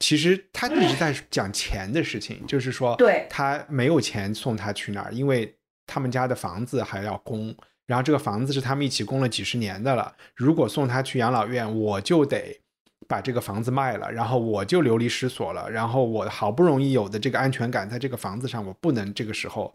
[0.00, 5.56] 其实他一直在讲钱的事情，就是说对他没有钱送他去那儿，因为
[5.88, 7.52] 他们家的房子还要供，
[7.86, 10.14] 然后这个房子是他们一起供了几十年的了。
[10.36, 12.60] 如果送他去养老院，我就得
[13.08, 15.70] 把这个房子卖了，然后我就流离失所了。
[15.70, 19.74] 然后我好不容易有的这个安全感，在这个房子上，我不能这个时候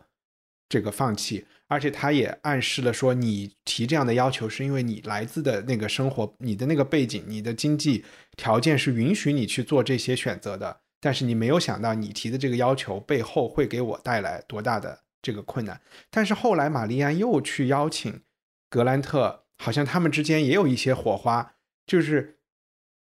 [0.70, 1.46] 这个放弃。
[1.68, 8.06] 而且他也暗示了说，你提这样的要求，是因为你来自的那个生活，你的那个背景，你的经济
[8.38, 10.82] 条件是允许你去做这些选择的。
[11.02, 15.82] 但是你没有想到，你提的这个要求背后会给我带来多大的这个困难。
[16.12, 18.22] 但是后来玛丽安又去邀请
[18.70, 21.56] 格兰特，好像他们之间也有一些火花，
[21.88, 22.38] 就是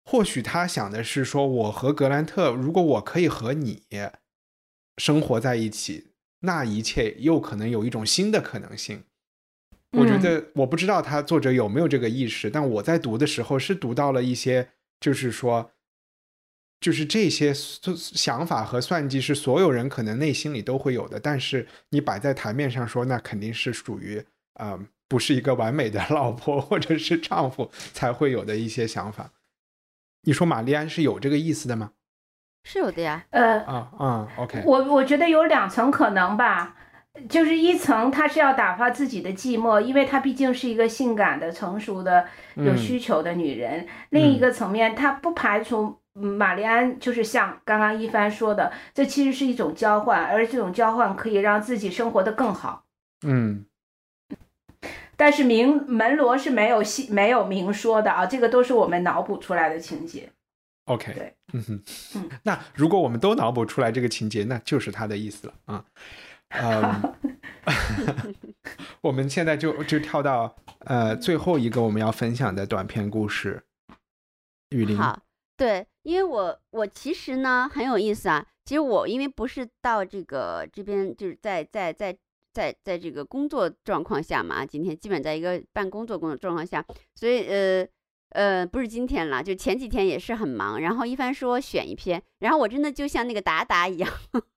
[0.04, 3.82] 或许他想的是说，我和格兰特，如果我可以和你
[4.96, 9.04] 生活在一起，那一切又可能有一种新的可能性。
[9.98, 15.72] 我觉得我不知道他作者有没有这个意识，但我在读的时候是读到了一些，就是说，
[16.82, 24.18] 就是这些想法和算计是所有人可能内心里都会有的，但是你摆在台面上说，那肯定是属于
[24.54, 29.30] 啊、呃不是一个完美的 老婆或者是丈夫才会有的一些想法。
[30.22, 31.92] 你说玛丽安是有这个意思的吗？
[32.64, 33.26] 是有的呀。
[33.28, 36.76] 呃，啊啊，OK，我我觉得有两层可能吧，
[37.28, 52.84] 就是一层她是要打发自己的寂寞，因为她毕竟是一个性感的、成熟的、有嗯需求的女人；另一个层面，她不排除嗯玛丽安就是像刚刚一帆说的，这其实是一种交换，而这种交换可以让自己生活得更好。
[53.24, 53.64] 嗯
[55.16, 60.28] 但是明门罗是没有细没有明说的啊，这个都是我们脑补出来的情节。
[60.86, 61.82] ，OK，对，嗯哼
[62.16, 65.84] 嗯，那如果我们都脑补出来这个情节，那就是他的意思了啊。
[66.48, 67.14] 嗯
[69.00, 73.62] 我们现在就就跳到呃最后一个我们要分享的短篇故事，
[74.70, 74.98] 雨林。
[74.98, 75.20] 好，
[75.56, 78.46] 对，因为我我其实呢很有意思啊。
[78.64, 82.16] 其实我因为不是到这个这边，就是在在在
[82.52, 86.84] 在在这个工作状况下嘛，今天基本在一个办工作工作状况下，
[87.16, 87.86] 所以呃
[88.30, 90.80] 呃不是今天了，就前几天也是很忙。
[90.80, 94.08] 然后一帆说选一篇，然后我真的就像那个达达一样，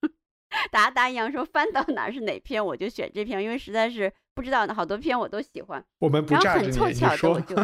[0.72, 5.84] 达达一样说翻到哪儿是哪篇我就选这篇，因为实在是不知道好多篇我都喜欢。
[5.98, 7.56] 我们不然后炸着你，你很凑巧的，说我，就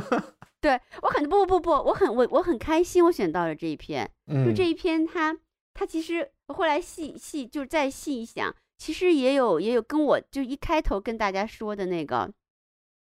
[0.62, 4.06] 对我很不不不不，我很我我很开心，我选到了这一篇。
[4.28, 5.36] 就嗯这一篇它，
[5.74, 12.32] 它其实我后来细细就是再细一想，其实也有也有跟我就一开头跟大家说的那个，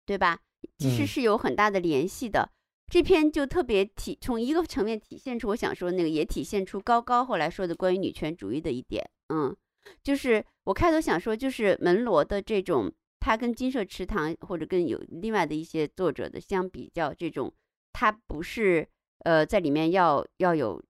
[0.06, 0.38] 对吧？
[0.78, 2.48] 其实嗯是有很大的联系的。
[2.86, 9.08] 这篇就特别体从一个层面体现出我想说的那个，也体现出高高后来说的关于女权主义的一点。
[9.30, 9.56] 嗯，
[10.02, 12.92] 就是我开头想说，就是门罗的这种，
[13.24, 17.54] 他跟金色池塘或者跟有另外的一些作者的相比较，这种
[17.92, 18.84] 他不是
[19.20, 20.82] 呃在里面要要有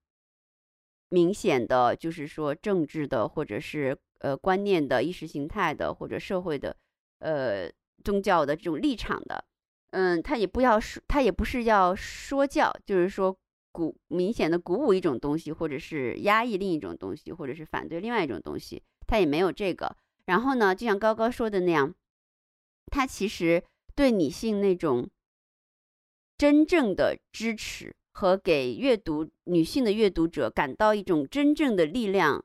[1.09, 6.75] 明显的，就是说政治的或者是呃观念的、意识形态的或者社会的
[7.19, 7.69] 呃
[8.03, 9.45] 宗教的这种立场的。
[9.91, 13.37] 嗯，他也不要说，他也不是要说教，就是说
[13.71, 19.95] 鼓明显的鼓舞一种东西，或者是压抑另一种东西，或者是反对另外一种东西，他也没有这个。
[20.25, 21.93] 然后呢，就像高高说的那样，
[22.87, 23.63] 他其实
[23.95, 25.09] 对女性那种
[26.37, 32.43] 真正的支持和给阅读女性的阅读者感到一种真正的力量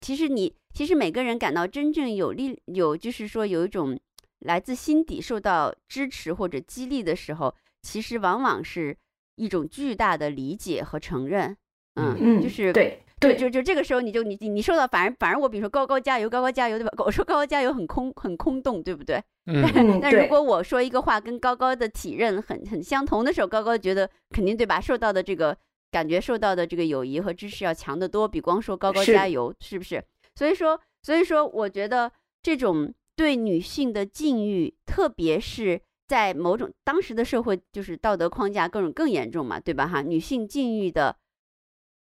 [0.00, 3.98] 其实你其实每个人感到真正有力有就是说有一种
[4.40, 8.96] 来自心底受到支持或者激励的时候，其实往往是
[9.36, 11.56] 一种巨大的理解和承认。
[11.94, 16.90] 嗯，嗯，就是对对，就就这个时候你就你你受到反而反而我比如说高高加油高高加油对吧？
[17.04, 19.16] 我说高高加油很空很空洞对不对？
[19.48, 24.78] 嗯嗯但如果我说一个话跟高高的体认很很相同的时候，高高觉得肯定对吧？
[24.80, 25.56] 受到的这个
[25.90, 30.04] 感觉受到的这个友谊和支持要强得多，比光说高高加油是不是？
[30.34, 32.12] 所以说所以说我觉得
[32.42, 39.86] 这种对女性的禁欲，特别是在某种当时的社会就是道德框架各种更严重嘛，对吧？
[39.86, 41.16] 哈，女性禁欲的。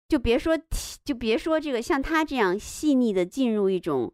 [0.08, 4.12] 就别说体，就别说这个像他这样细腻的进入一种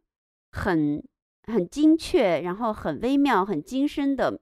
[0.51, 1.03] 很
[1.45, 4.41] 很精确，然后很微妙、很精深的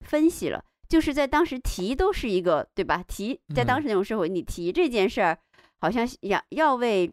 [0.00, 0.64] 分析了。
[0.86, 3.02] 就是在当时提都是一个对吧？
[3.08, 5.38] 提在当时那种社会，你提这件事儿，
[5.78, 7.10] 好像要要为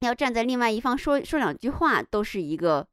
[0.00, 2.86] 要站在另外一方说说两句话，都是一个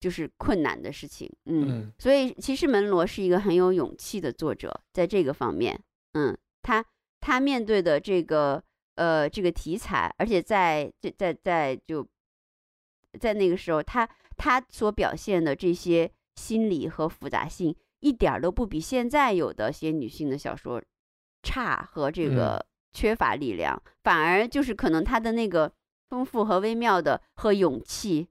[0.00, 1.30] 就是困难的事情。
[1.46, 5.78] 嗯，嗯所以其实门罗是一个很有勇气的作者，在这个方面，
[6.12, 6.82] 嗯，他
[7.20, 8.62] 他面对的这个
[8.96, 12.06] 呃这个题材，而且在这在在就
[13.20, 20.82] 在那个时候，他他所表现的这些心理和复杂性，一点儿都不比现在有的些女性的小说
[21.42, 25.72] 差和这个缺乏力量，反而就是可能他的那个
[26.08, 28.28] 丰富和微妙的和勇气，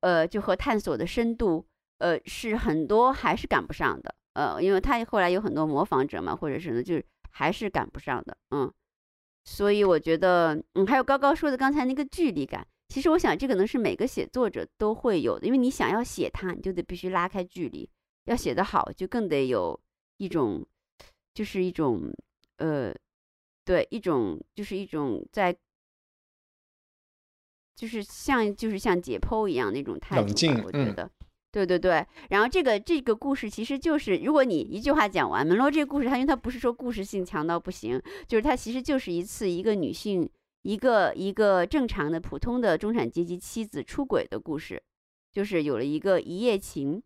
[0.00, 1.66] 呃，就和探索的深度，
[1.98, 8.72] 呃，是很多还是赶不上的，呃，因为他后来有很多模仿者嘛，或者是呢，就是还是赶不上的，嗯，
[9.44, 17.88] 所以我觉得，嗯，还有高高说的刚才那个距离感，其实我想这可能是每个写作者都会有的，因为你想要写它，你就得必须拉开距离，
[18.24, 19.78] 要写得好，就更得有
[20.18, 20.66] 一种，
[21.34, 22.12] 就是一种，
[22.56, 22.94] 呃，
[23.64, 25.56] 对，一种就是一种在。
[27.76, 31.10] 就是像就是像解剖一样那种态度吧，冷静我觉嗯得，
[31.52, 32.06] 对对对。
[32.28, 40.28] 然后这个这个故事其实就是，如果你一句话讲完，门罗这个故事，它因为它不是说故事性强到不行，就是它其实就是一次一个女性
[40.62, 44.82] 一个一个正常的普通的中产阶级妻子出轨的故事，
[45.32, 47.02] 就是有了一个一夜情，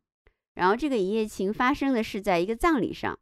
[0.55, 3.19] 然后这个一夜情发生的是在一个葬礼上，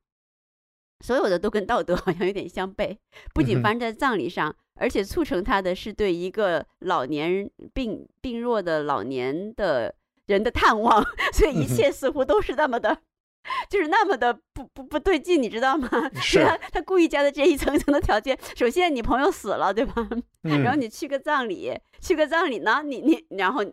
[1.04, 2.96] 所有的都跟道德 好像有点相悖，
[3.34, 9.94] 不仅发生在葬礼上，而且促成他的是对一个老年病病弱的老年的
[10.26, 12.98] 人的探望， 所以一切似乎都是那么的。
[13.68, 15.88] 就是那么的不不不对劲，你知道吗？
[16.22, 18.38] 是他他故意加的这一层层的条件。
[18.56, 19.94] 首先，你朋友死了，对吧？
[20.44, 23.64] 嗯，然后你去个葬礼，去个葬礼呢，你你然后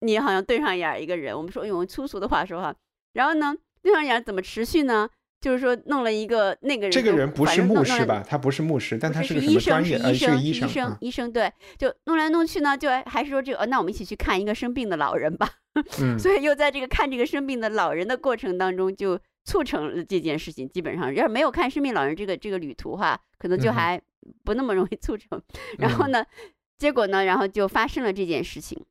[0.00, 2.74] 你好像对上眼一个人，我们说用粗俗的话说哈，
[3.14, 5.08] 然后呢对上眼怎么持续呢？
[5.40, 8.22] 就是说弄了一个那个人，这个人不是牧师吧？
[8.28, 9.96] 他不是牧师，但不他是是医生，么专业？
[9.96, 15.48] 呃，是医生，医医生啊，医生对，就弄来弄去呢，就还是说这个，呃那我们一起去看一个生病的老人吧。
[16.00, 20.68] 嗯 所以又在这个看这个生病的老人的过程当中，就促成了这件事情。
[20.68, 24.00] 基本上，要是没有看生病老人这个这个旅途哈，可能就还
[24.44, 25.40] 不那么容易促成。
[25.78, 26.24] 然后呢，
[26.78, 28.84] 结果呢，然后就发生了这件事情。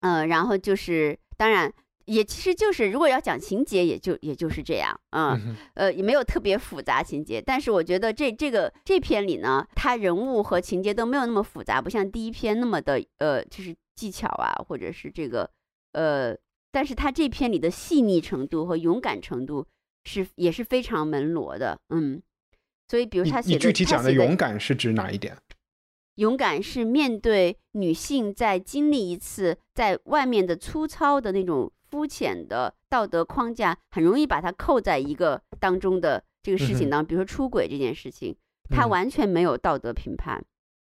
[0.00, 1.72] 嗯、然后就是当然。
[2.06, 15.50] 也其实就是，如果要讲情节，也就也就是这样，嗯，呃，也没有特别复杂情节，但是我觉得这这个这篇里呢，它人物和情节都没有那么复杂，不像第一篇那么的呃，就是技巧啊，或者是这个
[15.94, 16.36] 呃，
[16.70, 19.66] 但是他这篇里的细腻程度和勇敢程度
[20.04, 22.22] 是也是非常门罗的，嗯，
[22.88, 25.36] 所以比如他写的，你具体讲的勇敢是指哪一点？
[26.16, 38.36] 勇敢是面对女性在经历一次在外面的粗糙的那种肤浅的道德框架，很容易把它扣在一个当中的这个事情当中，比如说出轨这件事情，
[38.70, 40.44] 他嗯完全没有道德评判，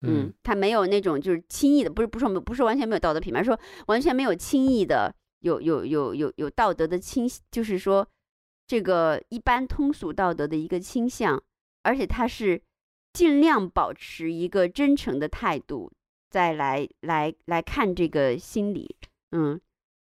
[0.01, 8.07] 嗯嗯，他没有那种就是轻易的，不是不是不是完全没有道德品牌，说完全没有轻易的有有有有有道德的倾，就是说
[8.67, 11.41] 这个一般通俗道德的一个倾向，
[11.83, 12.61] 而且他是
[13.13, 15.91] 尽量保持一个真诚的态度，
[16.29, 18.95] 再来来来看这个心理，
[19.31, 19.59] 嗯，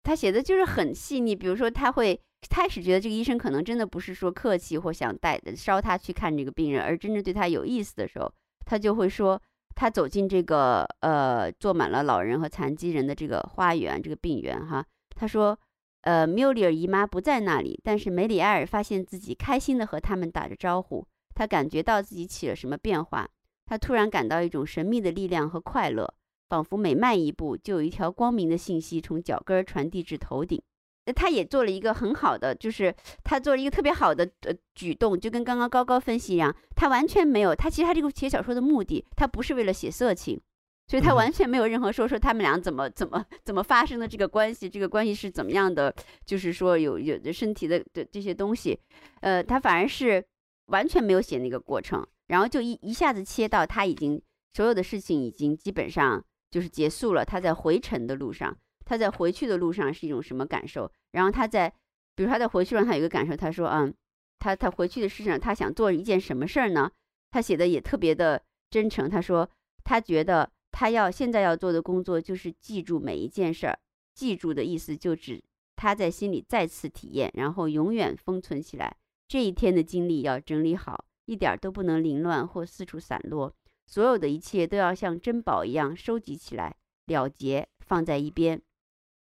[0.04, 8.32] 他写的就是很细腻，比如说他会开始觉得这个医生可能真的不是说客气或想带捎他去看这个病人，而真正对他有意思的时候，
[8.64, 9.40] 他就会说，
[9.80, 14.84] 他走进这个呃坐满了老人和残疾人的这个花园，这个病园哈，
[15.16, 15.58] 他说，
[16.02, 23.26] 呃，缪里尔姨妈不在那里，但是梅里埃尔发现自己开心的和他们打着招呼，他感觉到自己起了什么变化，
[23.64, 26.12] 他突然感到一种神秘的力量和快乐，
[26.50, 30.60] 仿佛每迈一步就有一条光明的信息从脚跟传递至头顶。
[31.06, 32.94] 那他也做了一个很好的，就是
[33.24, 40.40] 他做了一个特别好的呃举动，就跟刚刚高高分析一样，他完全没有，他其实他这个写小说的目的，他不是为了写色情，
[40.86, 45.94] 所以他完全没有任何说说他们俩怎么怎么怎么发生的这个关系，这个关系是怎么样的，
[46.26, 48.78] 就是说有有的身体的的这些东西，
[49.20, 50.24] 呃，他反而是
[50.66, 54.20] 完全没有写那个过程，然后就一一下子切到他已经
[54.52, 58.56] 所有的事情已经基本上就是结束了，他在回程的路上，
[58.90, 60.90] 他在回去的路上是一种什么感受？
[61.12, 61.72] 然后他在，
[62.16, 63.94] 比如他在回去路上他有一个感受，他说，嗯，
[64.40, 66.90] 他他回去的事上他想做一件什么事儿呢？
[67.30, 69.48] 他写的也特别的真诚，他说
[69.84, 73.78] 他觉得他要现在要做的工作就是记住每一件事儿，
[74.12, 75.40] 记住的意思就指
[75.76, 78.96] 他在心里再次体验，然后永远封存起来。
[79.28, 83.54] 这一天的经历要整理好，一点都不能凌乱或四处散落。
[83.86, 86.74] 所有的一切都要像珍宝一样收集起来，
[87.06, 88.60] 了结放在一边。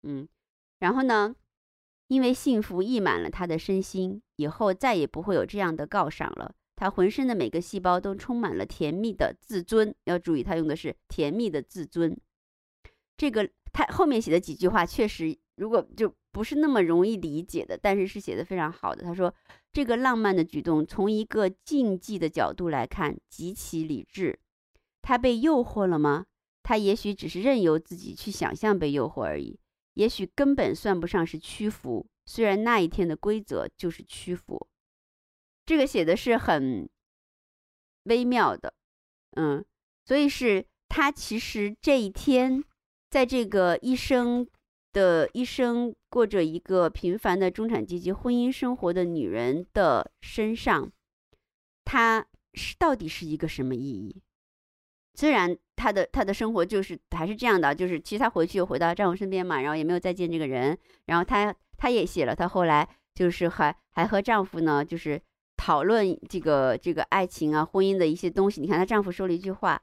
[0.02, 0.26] 嗯，
[0.78, 1.34] 然后呢，
[2.08, 6.54] 因为幸福溢满了他的身心，以后再也不会有这样的告赏了。
[6.76, 9.94] 他浑身的每个细胞都充满了甜蜜的自尊。
[10.04, 12.18] 要注意，他用的是甜蜜的自尊。
[13.16, 19.04] 这个他后面写的几句话确实，如果就不是那么容易理解的，但是是写的非常好的。
[19.04, 19.34] 他说，
[19.72, 24.38] 这个浪漫的举动从一个禁忌的角度来看极其理智。
[25.02, 26.24] 他被诱惑了吗？
[26.62, 29.58] 他也许只是任由自己去想象被诱惑而已，
[29.94, 32.06] 也许根本算不上是屈服。
[32.26, 34.68] 虽然那一天的规则就是屈服，
[35.66, 36.88] 这个写的是很
[38.04, 38.72] 微妙的，
[39.32, 39.64] 嗯，
[40.04, 42.62] 所以是他其实这一天，
[43.10, 44.46] 在这个一生
[44.92, 50.92] 的一生过着一个平凡的中产阶级婚姻生活的女人的身上，
[51.84, 54.22] 他是到底是一个什么意义？
[55.20, 60.74] 虽然她的她的生活就是还是这样的，就是其实她回去又回到丈夫身边嘛，然后也没有再见这个人，
[61.04, 65.20] 然后她她也写了，她后来就是还还和丈夫呢，就是
[65.58, 68.62] 讨论这个这个爱情啊、婚姻的一些东西。
[68.62, 69.78] 你看她丈夫说了一句话，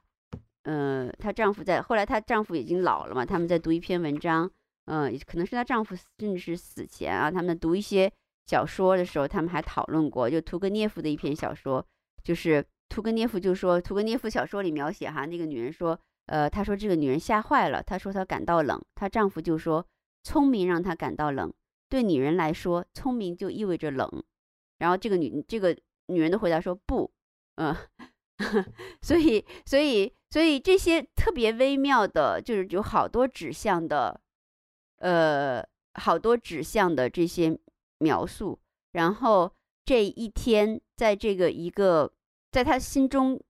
[0.64, 4.50] 呃，她丈夫在后来她丈夫已经老了嘛，他们在读一篇文章，
[4.86, 8.10] 呃，可能是她丈夫甚至是死前啊，他们读一些
[8.46, 11.86] 小说的时候，他们还讨论过，就屠格涅夫的一篇小说，
[12.24, 12.64] 就是。
[12.88, 19.86] 屠格涅夫就说，屠格涅夫小说里描写哈，那个女人说，呃，她说这个女人吓坏了，她说她感到冷，她丈夫就说，
[20.22, 21.52] 聪明让她感到冷，
[21.88, 24.24] 对女人来说，聪明就意味着冷。
[24.78, 27.10] 然后这个女这个女人的回答说不，
[27.56, 27.76] 嗯、
[29.02, 34.20] 所以所以所以这些特别微妙的，就是有好多指向的，
[34.98, 35.62] 呃，
[35.94, 37.58] 好多指向的这些
[37.98, 38.58] 描述，
[38.92, 39.52] 然后
[39.84, 42.12] 这一天在这个一个。
[42.50, 43.40] 在他心中，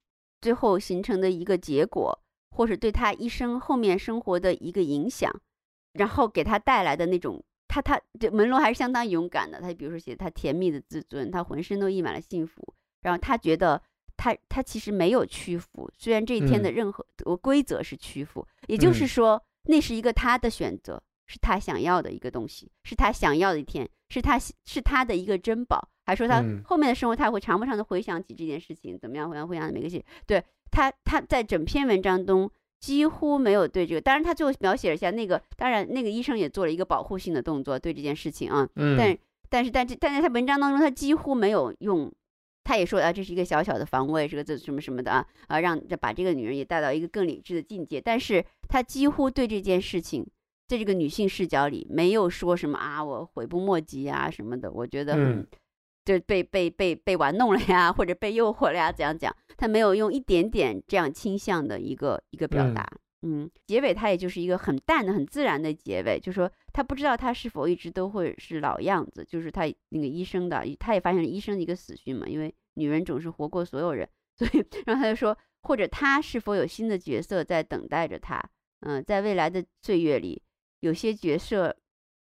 [0.40, 2.20] 最后形成的一个结果，
[2.50, 5.32] 或是对他一生后面生活的一个影响，
[5.92, 9.60] 然后给他带来的那种，他他这门罗还是相当勇敢的。
[9.60, 13.80] 他比如说写他甜蜜的自尊，他浑身都溢满了幸福，然后他觉得
[14.16, 17.04] 他他其实没有屈服，虽然这一天的任何
[17.40, 25.88] 规则是屈服，也就是说那是一个他的选择，是他想要的一个东西，是他想要的一天，是他是他的一个珍宝。
[26.08, 29.28] 还说他后面的生活，他会常不常的回想起这件事情，怎么样？
[29.28, 39.18] 回想回想每个细，对他，他在整篇文章中几乎没有对这个，当然他最后描写了一下那个，当然那个医生也做了一个保护性的动作，对这件事情啊，嗯，但
[39.50, 42.10] 但是但是但在他文章当中，他几乎没有用，
[42.64, 50.26] 他也说啊，这是一个小小的防卫，这个这什么什么的啊啊，让把这个女人也带到一个更理智的境界，但是他几乎对这件事情，
[50.66, 55.46] 在这个女性视角里没有说什么啊，我悔不莫及啊什么的，我觉得很。
[56.16, 59.34] 嗯就被被被被玩弄了呀，或者被诱惑了呀，怎样讲？
[59.58, 62.88] 他没有用一点点这样倾向的一个一个表达，
[63.22, 78.42] 嗯，结尾他也就是一个很淡的、很自然的结尾，就说他不知道他是否一直都会是老样子，就是他那个医生的，他也发现了医生的一个死讯嘛，因为女人总是活过所有人， 所以然后他就说，或者他是否有新的角色在等待着他？
[78.80, 80.40] 嗯，在未来的岁月里，
[80.80, 81.76] 有些角色。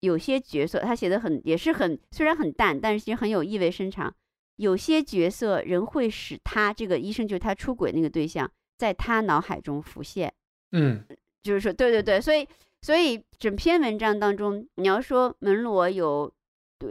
[0.05, 4.15] 有些角色他写的很也是很虽然很淡，但是其实很有意味深长。
[4.57, 8.49] 有些角色人会使他这个医生就是他出轨那个对象，
[8.79, 10.33] 在他脑海中浮现。
[10.71, 11.05] 嗯，
[11.43, 12.47] 就是说，对对对，所以
[12.83, 16.33] 所以整篇文章当中，你要说门罗有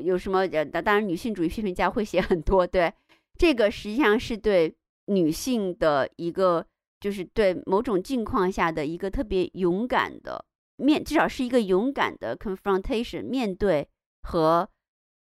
[0.01, 2.91] 有什么呃，当然女性主义批评家会写很多，对
[3.37, 4.75] 这个实际上是对
[5.05, 6.65] 女性的一个，
[6.99, 10.43] 就是对某种境况下的一个特别勇敢的。
[10.83, 13.87] 面至少是一个勇敢的 confrontation，面对
[14.21, 14.69] 和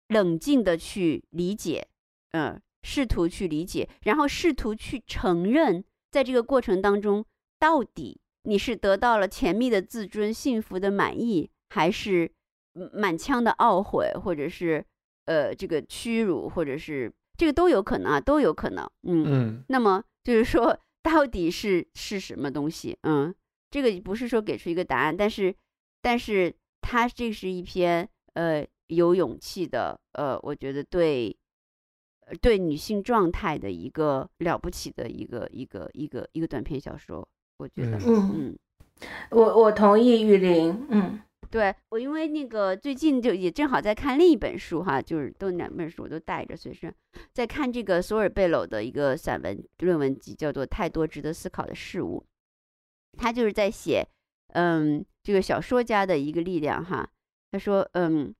[0.09, 1.87] 冷静的去理解，
[2.31, 7.25] 嗯，试图去理解，然后试图去承认，在这个过程当中，
[7.59, 12.31] 到底你是得到了甜蜜的自尊、幸福的满意，还是
[12.93, 14.85] 满腔的懊悔，或者是
[15.25, 23.33] 呃这个屈辱，或者是这个都有可能啊，都有可能，嗯嗯，那么就是说，到底是是什么东西，嗯？
[23.71, 25.53] 这个不是说给出一个答案，但是
[26.01, 31.35] 但是它这是一篇呃有勇气的呃，我觉得对
[32.41, 37.27] 对女性状态的一个了不起的一个一个一个一个短篇小说，
[37.57, 38.57] 我觉得嗯，嗯。
[39.31, 41.19] 我我同意雨林，嗯
[41.51, 46.93] 对我，因为那个最近就也正好在看另一本书哈，就是都两本书我都带着随身，
[47.33, 52.25] 在看这个索尔贝鲁的一个散文论文集，叫做《太多值得思考的事物》，
[53.17, 54.07] 他就是在写，
[54.49, 57.09] 嗯，这个小说家的一个力量哈。
[57.51, 58.35] 他说，嗯，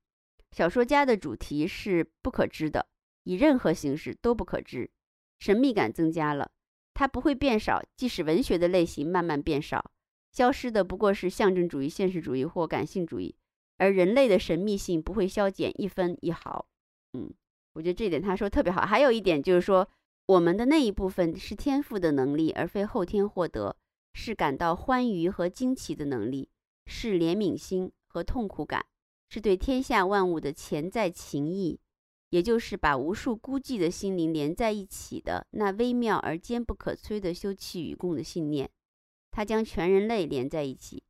[0.51, 2.85] 小说家的主题是不可知的，
[3.23, 4.89] 以任何形式都不可知，
[5.39, 6.51] 神秘感增加了，
[6.93, 9.91] 它不会变少，即使文学的类型慢慢变少。
[10.31, 13.33] 消失的不过是象征主义、现实主义或感性主义，
[13.77, 16.67] 而人类的神秘性不会消减一分一毫。
[17.13, 17.33] 嗯，
[17.73, 18.81] 我觉得这一点他说特别好。
[18.81, 19.87] 还有一点就是说，
[20.25, 23.77] 我们的那一部分是天赋的能力，而非后天获得；
[24.17, 26.49] 是感到欢愉和惊奇的能力，
[26.85, 28.85] 是怜悯心和痛苦感，
[29.29, 31.77] 是对天下万物的潜在情谊，
[32.29, 38.71] 也就是把无数孤寂的心灵连在一起的那微妙而坚不可摧的休戚与共的信念。
[39.31, 41.03] 它将全人类连在一起，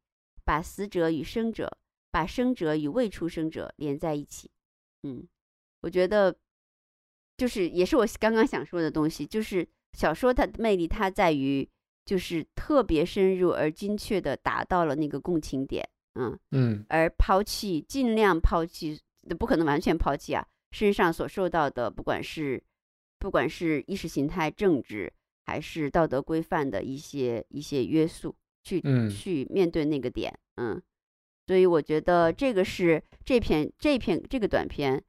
[0.44, 1.78] 把死者与生者，
[2.10, 4.50] 把生者与未出生者连在一起。
[5.04, 5.28] 嗯，
[5.82, 6.36] 我觉得
[7.38, 11.70] 就是也是我刚刚想说的东西，就是小说它的魅力，它在于
[12.06, 15.84] 就是特别深入而精确的达到了那个共情点。
[16.14, 19.02] 嗯嗯而抛弃尽量抛弃，
[19.38, 22.64] 不可能完全抛弃啊，身上所受到的，不管是
[23.20, 25.12] 不管是意识形态、政治。
[25.48, 30.82] 还是道德规范的一些一些约束，去嗯去面对那个点，嗯，
[31.46, 35.00] 所以我觉得这个是这篇这篇这个短片，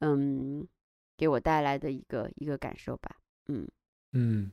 [0.00, 0.68] 嗯，
[1.16, 3.16] 给我带来的一个一个感受吧，
[3.48, 3.66] 嗯
[4.12, 4.52] 嗯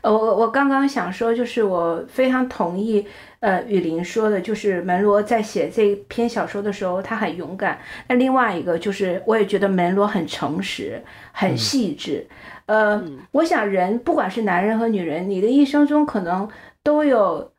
[0.00, 3.06] 呃，我我刚刚想说，就是我非常同意，
[3.40, 7.78] 呃，雨林说的，就是门罗在写这篇小说的时候，他很勇敢。
[8.08, 11.02] 那另外一个就是，我也觉得门罗很诚实，
[11.32, 12.26] 很细致。
[12.66, 16.48] 呃，嗯我想人不管是男人和女人，你的一生中可能
[16.82, 17.50] 都有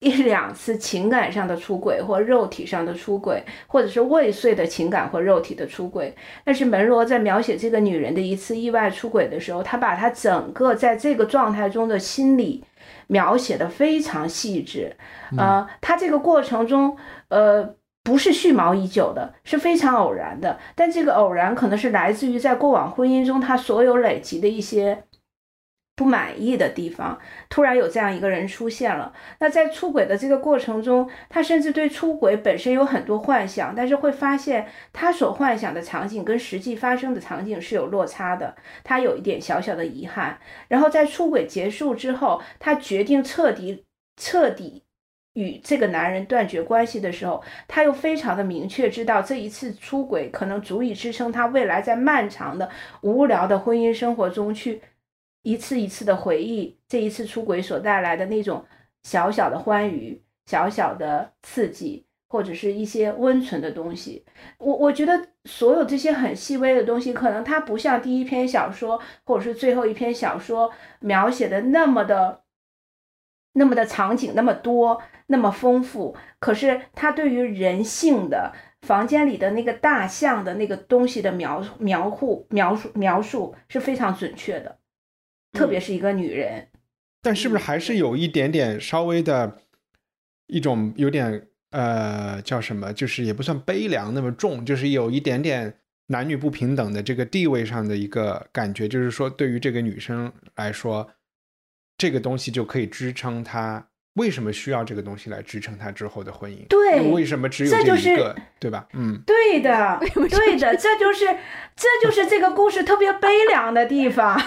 [0.00, 6.14] 一两次情感上的出轨，或肉体上的出轨，或者是未遂的情感或肉体的出轨。
[6.44, 12.64] 但是门罗在描写这个女人的一次意外出轨的时候，他把她整个在这个状态中的心理
[13.06, 14.96] 描写的非常细致。
[15.36, 16.96] 呃，他这个过程中，
[17.28, 17.76] 呃。
[18.02, 20.58] 不是蓄谋已久的，是非常偶然的。
[20.74, 25.04] 但这个偶然可能是来自于在过往婚姻中他所有累积的一些
[26.00, 27.18] 不满意的地方，
[27.50, 29.12] 突然有这样一个人出现了。
[29.38, 40.38] 那在出轨的这个过程中，他甚至对出轨本身有很多幻想，但是会发现他所幻想的场景跟实际发生的场景是有落差的，他有一点小小的遗憾。
[40.68, 43.84] 然后在出轨结束之后，他决定彻底
[44.16, 44.84] 彻底。
[45.34, 52.68] 与这个男人断绝关系的时候，他又非常的明确知道这一次出轨可能足以支撑他未来在漫长的
[53.02, 54.82] 无聊的婚姻生活中去
[55.42, 58.64] 一次一次的回忆这一次出轨所带来的那种
[59.02, 64.24] 小小的欢愉、小小的刺激，或者是一些温存的东西。
[64.58, 72.42] 我我觉得所有这些很细微的东西，可能它不像第一篇小说或者是最后一篇小说描写的那么的。
[73.52, 78.52] 那么的场景那么多，那么丰富，可是他对于人性的
[78.82, 84.78] 房间里的那个大象的那个东西的描描述描述描述是非常准确的，
[85.52, 86.68] 特别是一个女人。
[87.22, 89.60] 但是不是还是有一点点稍微的
[90.46, 101.10] 一种有点呃叫什么，就是也不算悲凉那么重，就是有一点点男女不平等的这个地位上的一个感觉，就是说对于这个女生来说，
[101.98, 103.89] 这个东西就可以支撑她。
[104.20, 106.66] 为什么需要这个东西来支撑他之后的婚姻？
[106.68, 108.86] 对，为什么只有这就是一个，对吧？
[108.92, 109.98] 嗯，对的，
[110.28, 111.24] 对的，这就是
[111.74, 114.38] 这就是这个故事特别悲凉的地方。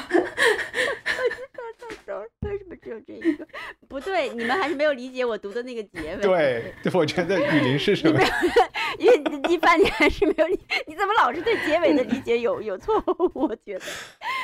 [2.41, 3.47] 为什么只有这一个？
[3.87, 6.21] 不对，你们还是没有理解我读的那个结尾。
[6.21, 8.19] 对，我觉得雨林是什么？
[8.99, 13.31] 因为一般你还是没有理，你怎么老是对结尾的理解有有错误？
[13.33, 13.85] 我觉得，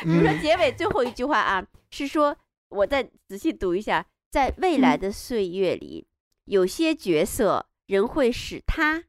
[0.04, 2.36] 比如说结尾最后一句话啊，是说
[2.70, 6.08] 我再仔细读一下，在未来的岁月里，
[6.46, 9.04] 有些角色仍会使他，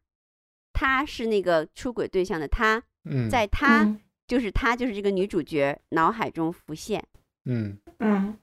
[0.72, 4.00] 他是那个出轨对象的他，嗯，在他嗯。
[4.26, 7.04] 就是他就是这个女主角脑海中浮现。
[7.46, 7.76] 嗯。
[7.98, 8.38] 嗯，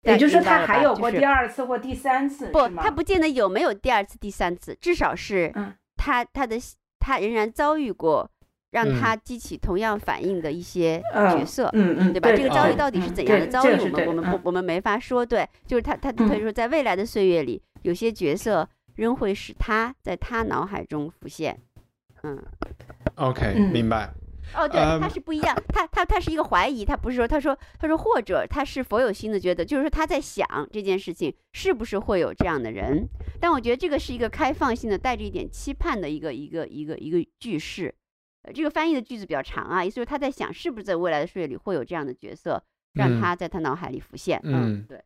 [0.00, 5.72] 也就是说他还有过第二次或第三次，不他不见得有没有第二次、第三次，至少是嗯。
[5.96, 6.56] 他他的
[6.98, 8.28] 他仍然遭遇过
[8.72, 11.70] 让嗯他激起同样反应的一些嗯角色。
[11.72, 12.32] 嗯嗯，对吧？
[12.32, 13.72] 这个遭遇到底是嗯怎样的遭遇？
[13.80, 15.24] 我们我们不我们没法说。
[15.24, 21.58] 对，就是他他嗯可以说在未来的岁月里，有些角色仍会使他在他脑海中浮现。
[22.24, 22.42] 嗯
[23.16, 24.10] ，OK，嗯明白。
[24.54, 33.06] 哦，对，嗯他是不一样，他他他是一个怀疑，他不是说他说他说或者他是否有新的觉得，就是说他在想这件事情是不是会有这样的人。
[33.40, 37.94] 但我觉得这个是一个开放性的，带着一点期盼的一个一个一个一个句式。
[38.42, 42.62] 呃，这个翻译的句子比较长啊，意思就是他在想是不是在未来的岁月里会有这样的角色，
[42.94, 44.40] 让嗯他在他脑海里浮现。
[44.42, 45.00] 嗯对。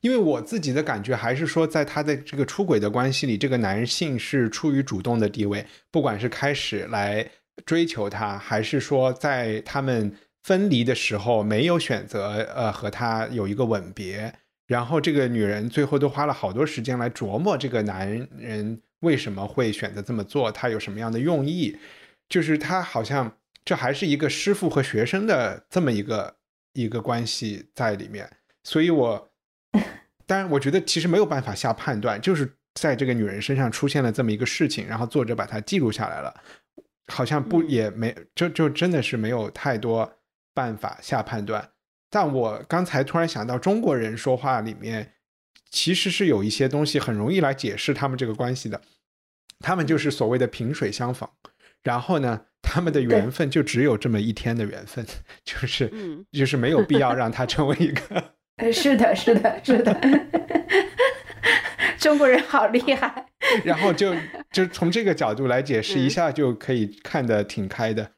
[0.00, 7.28] 因为我自己的感觉还是说，在他的这个出轨的关系里，这个男性是处于主动的地位，不管是开始来
[7.66, 14.32] 追求他，还是说在他们分离的时候没有选择呃和他有一个吻别，
[14.66, 21.76] 然后这个女人最后都花了好多时间来琢磨这个男人为什么会选择这么做，他有什么样的用意，
[22.28, 26.36] 就是他好像这还是一个师傅和学生的这么一个
[26.72, 28.30] 一个关系在里面，
[28.64, 29.28] 所以我。
[30.28, 36.42] 当然，我觉得其实没有办法下判断，就是在这个女人身上出现了这么一个事情，然后作者把它记录下来了，
[37.06, 40.20] 好像不嗯也没就就真的是没有太多
[40.52, 41.66] 办法下判断。
[42.10, 45.14] 但我刚才突然想到，中国人说话里面
[45.70, 48.82] 其实是有一些东西很容易来解释他们这个关系的，
[49.60, 51.26] 他们就是所谓的萍水相逢，
[51.82, 55.06] 然后呢，他们的缘分就只有这么一天的缘分，
[55.44, 58.32] 就是嗯就是没有必要让他成为一个。
[58.58, 59.94] 呃是的，是的，是的，
[61.98, 63.26] 中国人好厉害。
[63.64, 64.12] 然后就
[64.50, 68.10] 就从这个角度来解释，嗯一下就可以看得挺开的。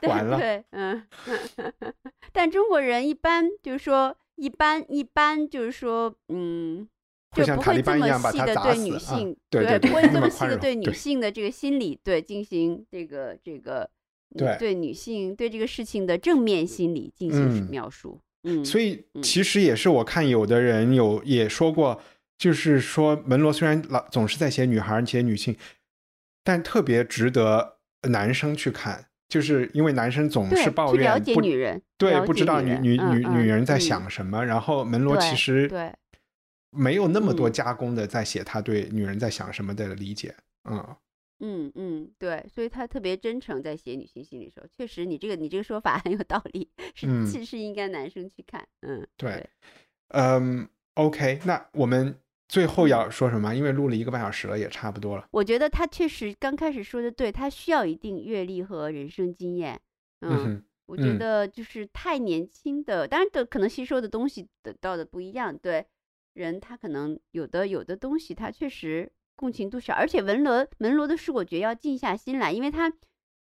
[0.00, 1.02] 对完了对，嗯，
[2.32, 6.86] 但中国人一般就是说，一般一般就是说，嗯，
[7.34, 13.88] 就像塔利不会这么班一样把细的对女性，对不会这么细的对女性的这个心理对进行这个这个
[14.34, 18.20] 嗯对对女性对这个事情的正面心理进行嗯描述。
[18.44, 22.00] 嗯，所以嗯其实也是我看有的人有也说过，
[22.38, 25.56] 就是说门罗虽然老总是在写女孩、写女性，
[26.44, 27.78] 但特别值得
[28.08, 35.92] 男生去看，就是因为男生总是抱怨不了解女人，对不知道女女女女人在嗯想什么，然后门罗其实对
[36.70, 40.34] 没有那么多嗯加工的在写他对女人在想什么的理解，
[40.70, 40.96] 嗯。
[41.40, 49.48] 嗯嗯，对，所以他特别真诚，在写女性心理的时候，确实你这个你这个说法很有道理，是嗯是是应该男生去看，嗯，对，
[50.08, 52.18] 嗯，OK，那我们
[52.48, 53.54] 最后要说什么？
[53.54, 55.28] 因为录了一个半小时了，也差不多了。
[55.30, 59.80] 我觉得他确实刚开始说的对，他需要一定阅历和人生经验，
[60.22, 65.86] 嗯，嗯，我觉嗯得就是太年轻的，当然的可能吸收的东西得到的不一样，对
[66.38, 72.92] 人他可能有的有的东西他确实共情度少，而且文罗门罗的书我觉得要静下心来，因为他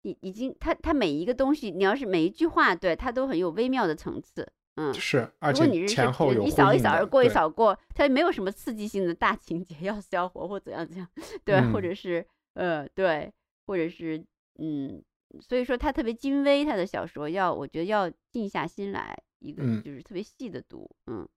[0.01, 4.93] 已已经他他每一个东西，你要是每一句话对他都很有微妙的层次，嗯。
[4.93, 11.07] 是，而如果你前后有一扫一扫而过，一扫过，它没有什么刺激性的大情节，要死要活或怎样怎样，
[11.43, 11.81] 对，或嗯。
[11.81, 13.31] 者是呃对，
[13.65, 14.23] 或者是
[14.59, 15.03] 嗯，
[15.39, 19.81] 所以说他特别精微，他的小说要我觉得要静下心来，一个嗯。
[19.81, 21.27] 就是特别细的读，嗯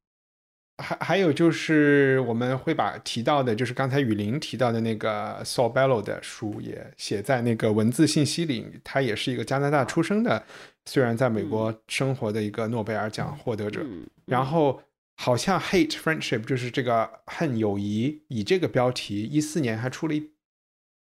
[0.80, 8.66] 还还有就是我们会把提到的，就是刚才雨林提到的那个 Saul Bellow 的书也写在那个文字信息里。
[8.82, 10.42] 他也是一个加拿大出生的，
[10.86, 13.80] 虽然在美国生活的一个诺贝尔奖获得者。
[13.84, 14.82] 嗯，然嗯后
[15.16, 20.30] 好像 Hate Friendship 就是这个恨友谊，以这个标题，一四年还出了一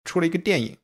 [0.04, 0.78] 出了一个电影。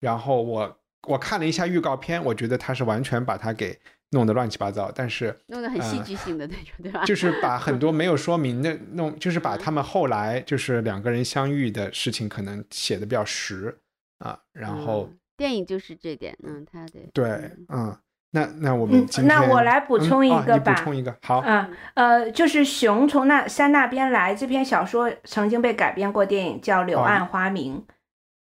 [0.00, 0.78] 然后我
[1.08, 3.78] 我看了一下预告片，我觉得他是完全把它给
[4.12, 7.04] 弄得乱七八糟，但是弄得很戏呃剧性的那种，对吧？
[7.04, 13.76] 就是把很多没有说明的 弄，就是把嗯他们后来就是两个人相遇的事情可能写的比较实
[14.18, 14.38] 啊。
[14.52, 17.96] 然后嗯电影就是这点，嗯，他的对，嗯嗯，
[18.32, 27.78] 那那我们嗯今天那我来补嗯充一个吧补充一个好，嗯，呃，就是《熊从那山那边来》这篇小说曾经被改编过电影，叫《柳哦暗花明》。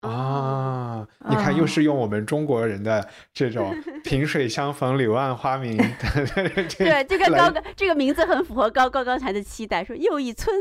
[0.09, 5.85] 啊，你看，又哦是用我们中国人的这种 萍水相逢、柳暗花明的
[6.77, 10.55] 对这个来高高这个名字很符合高高刚才的期待，说又一村，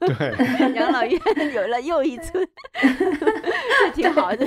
[0.00, 0.34] 对，
[0.74, 1.20] 养老院
[1.54, 2.46] 有了又一村，
[2.80, 4.46] 这挺好的，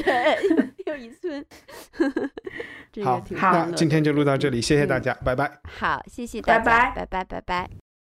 [0.86, 1.46] 又一村，
[2.92, 3.74] 这个好，挺那欢乐的。
[3.74, 5.02] 今天就录到这里，谢谢大嗯。
[5.02, 5.52] 家，拜拜。
[5.80, 7.06] 好，谢谢大家拜家，拜。
[7.06, 7.83] 拜拜，拜拜。